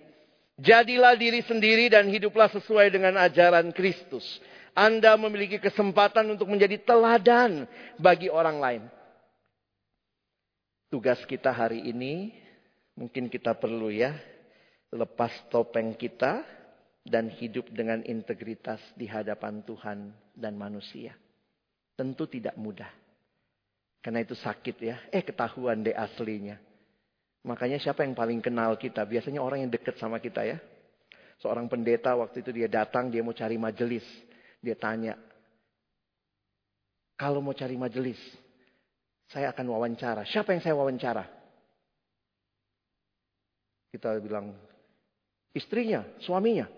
Jadilah 0.56 1.12
diri 1.12 1.44
sendiri 1.44 1.92
dan 1.92 2.08
hiduplah 2.08 2.48
sesuai 2.48 2.88
dengan 2.88 3.20
ajaran 3.20 3.68
Kristus. 3.68 4.24
Anda 4.72 5.12
memiliki 5.20 5.60
kesempatan 5.60 6.24
untuk 6.32 6.48
menjadi 6.48 6.80
teladan 6.80 7.68
bagi 8.00 8.32
orang 8.32 8.56
lain. 8.56 8.82
Tugas 10.88 11.20
kita 11.28 11.52
hari 11.52 11.84
ini 11.84 12.32
mungkin 12.96 13.28
kita 13.28 13.52
perlu 13.60 13.92
ya 13.92 14.16
lepas 14.88 15.36
topeng 15.52 15.92
kita 15.92 16.48
dan 17.04 17.28
hidup 17.28 17.68
dengan 17.76 18.00
integritas 18.08 18.80
di 18.96 19.04
hadapan 19.04 19.60
Tuhan 19.68 20.16
dan 20.32 20.56
manusia. 20.56 21.12
Tentu 21.98 22.30
tidak 22.30 22.54
mudah. 22.54 22.86
Karena 23.98 24.22
itu 24.22 24.38
sakit 24.38 24.76
ya. 24.78 24.96
Eh 25.10 25.26
ketahuan 25.26 25.82
deh 25.82 25.98
aslinya. 25.98 26.54
Makanya 27.42 27.82
siapa 27.82 28.06
yang 28.06 28.14
paling 28.14 28.38
kenal 28.38 28.78
kita? 28.78 29.02
Biasanya 29.02 29.42
orang 29.42 29.66
yang 29.66 29.70
dekat 29.74 29.98
sama 29.98 30.22
kita 30.22 30.46
ya. 30.46 30.62
Seorang 31.42 31.66
pendeta 31.66 32.14
waktu 32.14 32.46
itu 32.46 32.54
dia 32.54 32.70
datang, 32.70 33.10
dia 33.10 33.22
mau 33.26 33.34
cari 33.34 33.58
majelis. 33.58 34.06
Dia 34.62 34.74
tanya, 34.74 35.18
kalau 37.18 37.42
mau 37.42 37.54
cari 37.54 37.74
majelis, 37.74 38.18
saya 39.26 39.50
akan 39.50 39.66
wawancara. 39.74 40.22
Siapa 40.22 40.54
yang 40.54 40.62
saya 40.62 40.78
wawancara? 40.78 41.26
Kita 43.90 44.14
bilang, 44.22 44.54
istrinya, 45.50 46.06
suaminya. 46.22 46.70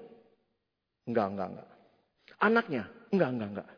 Enggak, 1.04 1.26
enggak, 1.28 1.48
enggak. 1.52 1.68
Anaknya? 2.40 2.82
Enggak, 3.12 3.30
enggak, 3.36 3.48
enggak. 3.52 3.68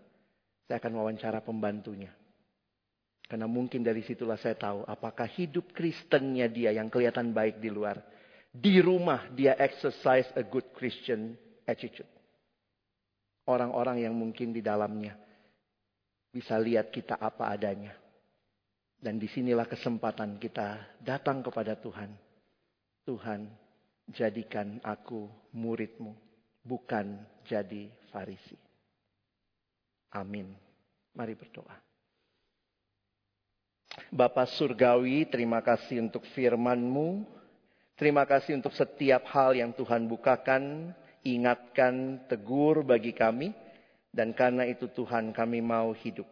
Saya 0.67 0.79
akan 0.79 0.93
wawancara 1.03 1.43
pembantunya. 1.43 2.11
Karena 3.27 3.49
mungkin 3.49 3.81
dari 3.81 4.05
situlah 4.05 4.37
saya 4.37 4.53
tahu 4.59 4.85
apakah 4.85 5.25
hidup 5.25 5.73
Kristennya 5.73 6.53
dia 6.53 6.69
yang 6.75 6.93
kelihatan 6.93 7.33
baik 7.33 7.65
di 7.65 7.73
luar. 7.73 7.97
Di 8.53 8.85
rumah 8.85 9.33
dia 9.33 9.57
exercise 9.57 10.29
a 10.37 10.45
good 10.45 10.69
Christian 10.77 11.33
attitude. 11.65 12.09
Orang-orang 13.49 14.05
yang 14.05 14.13
mungkin 14.13 14.53
di 14.53 14.61
dalamnya 14.61 15.17
bisa 16.29 16.61
lihat 16.61 16.93
kita 16.93 17.17
apa 17.17 17.53
adanya. 17.53 17.97
Dan 19.03 19.19
di 19.19 19.27
sinilah 19.27 19.67
kesempatan 19.67 20.39
kita 20.39 21.01
datang 21.03 21.43
kepada 21.43 21.75
Tuhan. 21.75 22.15
Tuhan, 23.03 23.51
jadikan 24.15 24.79
aku 24.85 25.27
muridmu, 25.57 26.15
bukan 26.63 27.19
jadi 27.43 27.91
farisi. 28.15 28.72
Amin. 30.13 30.53
Mari 31.17 31.33
berdoa. 31.33 31.73
Bapak 34.13 34.49
Surgawi, 34.57 35.25
terima 35.29 35.65
kasih 35.65 36.05
untuk 36.05 36.25
firman-Mu. 36.37 37.25
Terima 37.97 38.25
kasih 38.29 38.57
untuk 38.57 38.73
setiap 38.73 39.25
hal 39.33 39.57
yang 39.57 39.73
Tuhan 39.73 40.09
bukakan, 40.09 40.93
ingatkan, 41.25 42.25
tegur 42.29 42.85
bagi 42.85 43.17
kami. 43.17 43.53
Dan 44.13 44.37
karena 44.37 44.69
itu 44.69 44.93
Tuhan 44.93 45.33
kami 45.33 45.65
mau 45.65 45.97
hidup. 45.97 46.29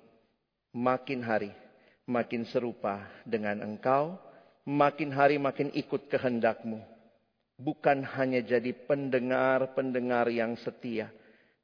Makin 0.76 1.24
hari, 1.24 1.52
makin 2.04 2.44
serupa 2.48 3.08
dengan 3.24 3.64
Engkau. 3.64 4.20
Makin 4.68 5.08
hari 5.16 5.40
makin 5.40 5.72
ikut 5.72 6.12
kehendak-Mu. 6.12 6.84
Bukan 7.56 8.04
hanya 8.16 8.44
jadi 8.44 8.76
pendengar-pendengar 8.84 10.28
yang 10.28 10.52
setia. 10.60 11.08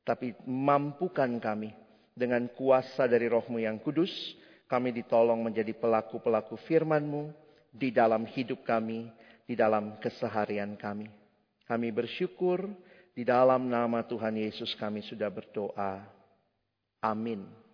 Tapi 0.00 0.32
mampukan 0.48 1.36
kami 1.36 1.85
dengan 2.16 2.48
kuasa 2.56 3.04
dari 3.04 3.28
rohmu 3.28 3.60
yang 3.60 3.76
kudus 3.76 4.10
kami 4.66 4.90
ditolong 4.90 5.44
menjadi 5.44 5.76
pelaku-pelaku 5.76 6.58
firman-Mu 6.66 7.30
di 7.70 7.92
dalam 7.92 8.24
hidup 8.24 8.64
kami, 8.64 9.12
di 9.44 9.54
dalam 9.54 10.00
keseharian 10.00 10.74
kami. 10.74 11.06
Kami 11.68 11.88
bersyukur 11.92 12.66
di 13.12 13.22
dalam 13.22 13.68
nama 13.68 14.02
Tuhan 14.02 14.34
Yesus 14.34 14.74
kami 14.80 15.04
sudah 15.06 15.28
berdoa. 15.30 16.02
Amin. 17.04 17.65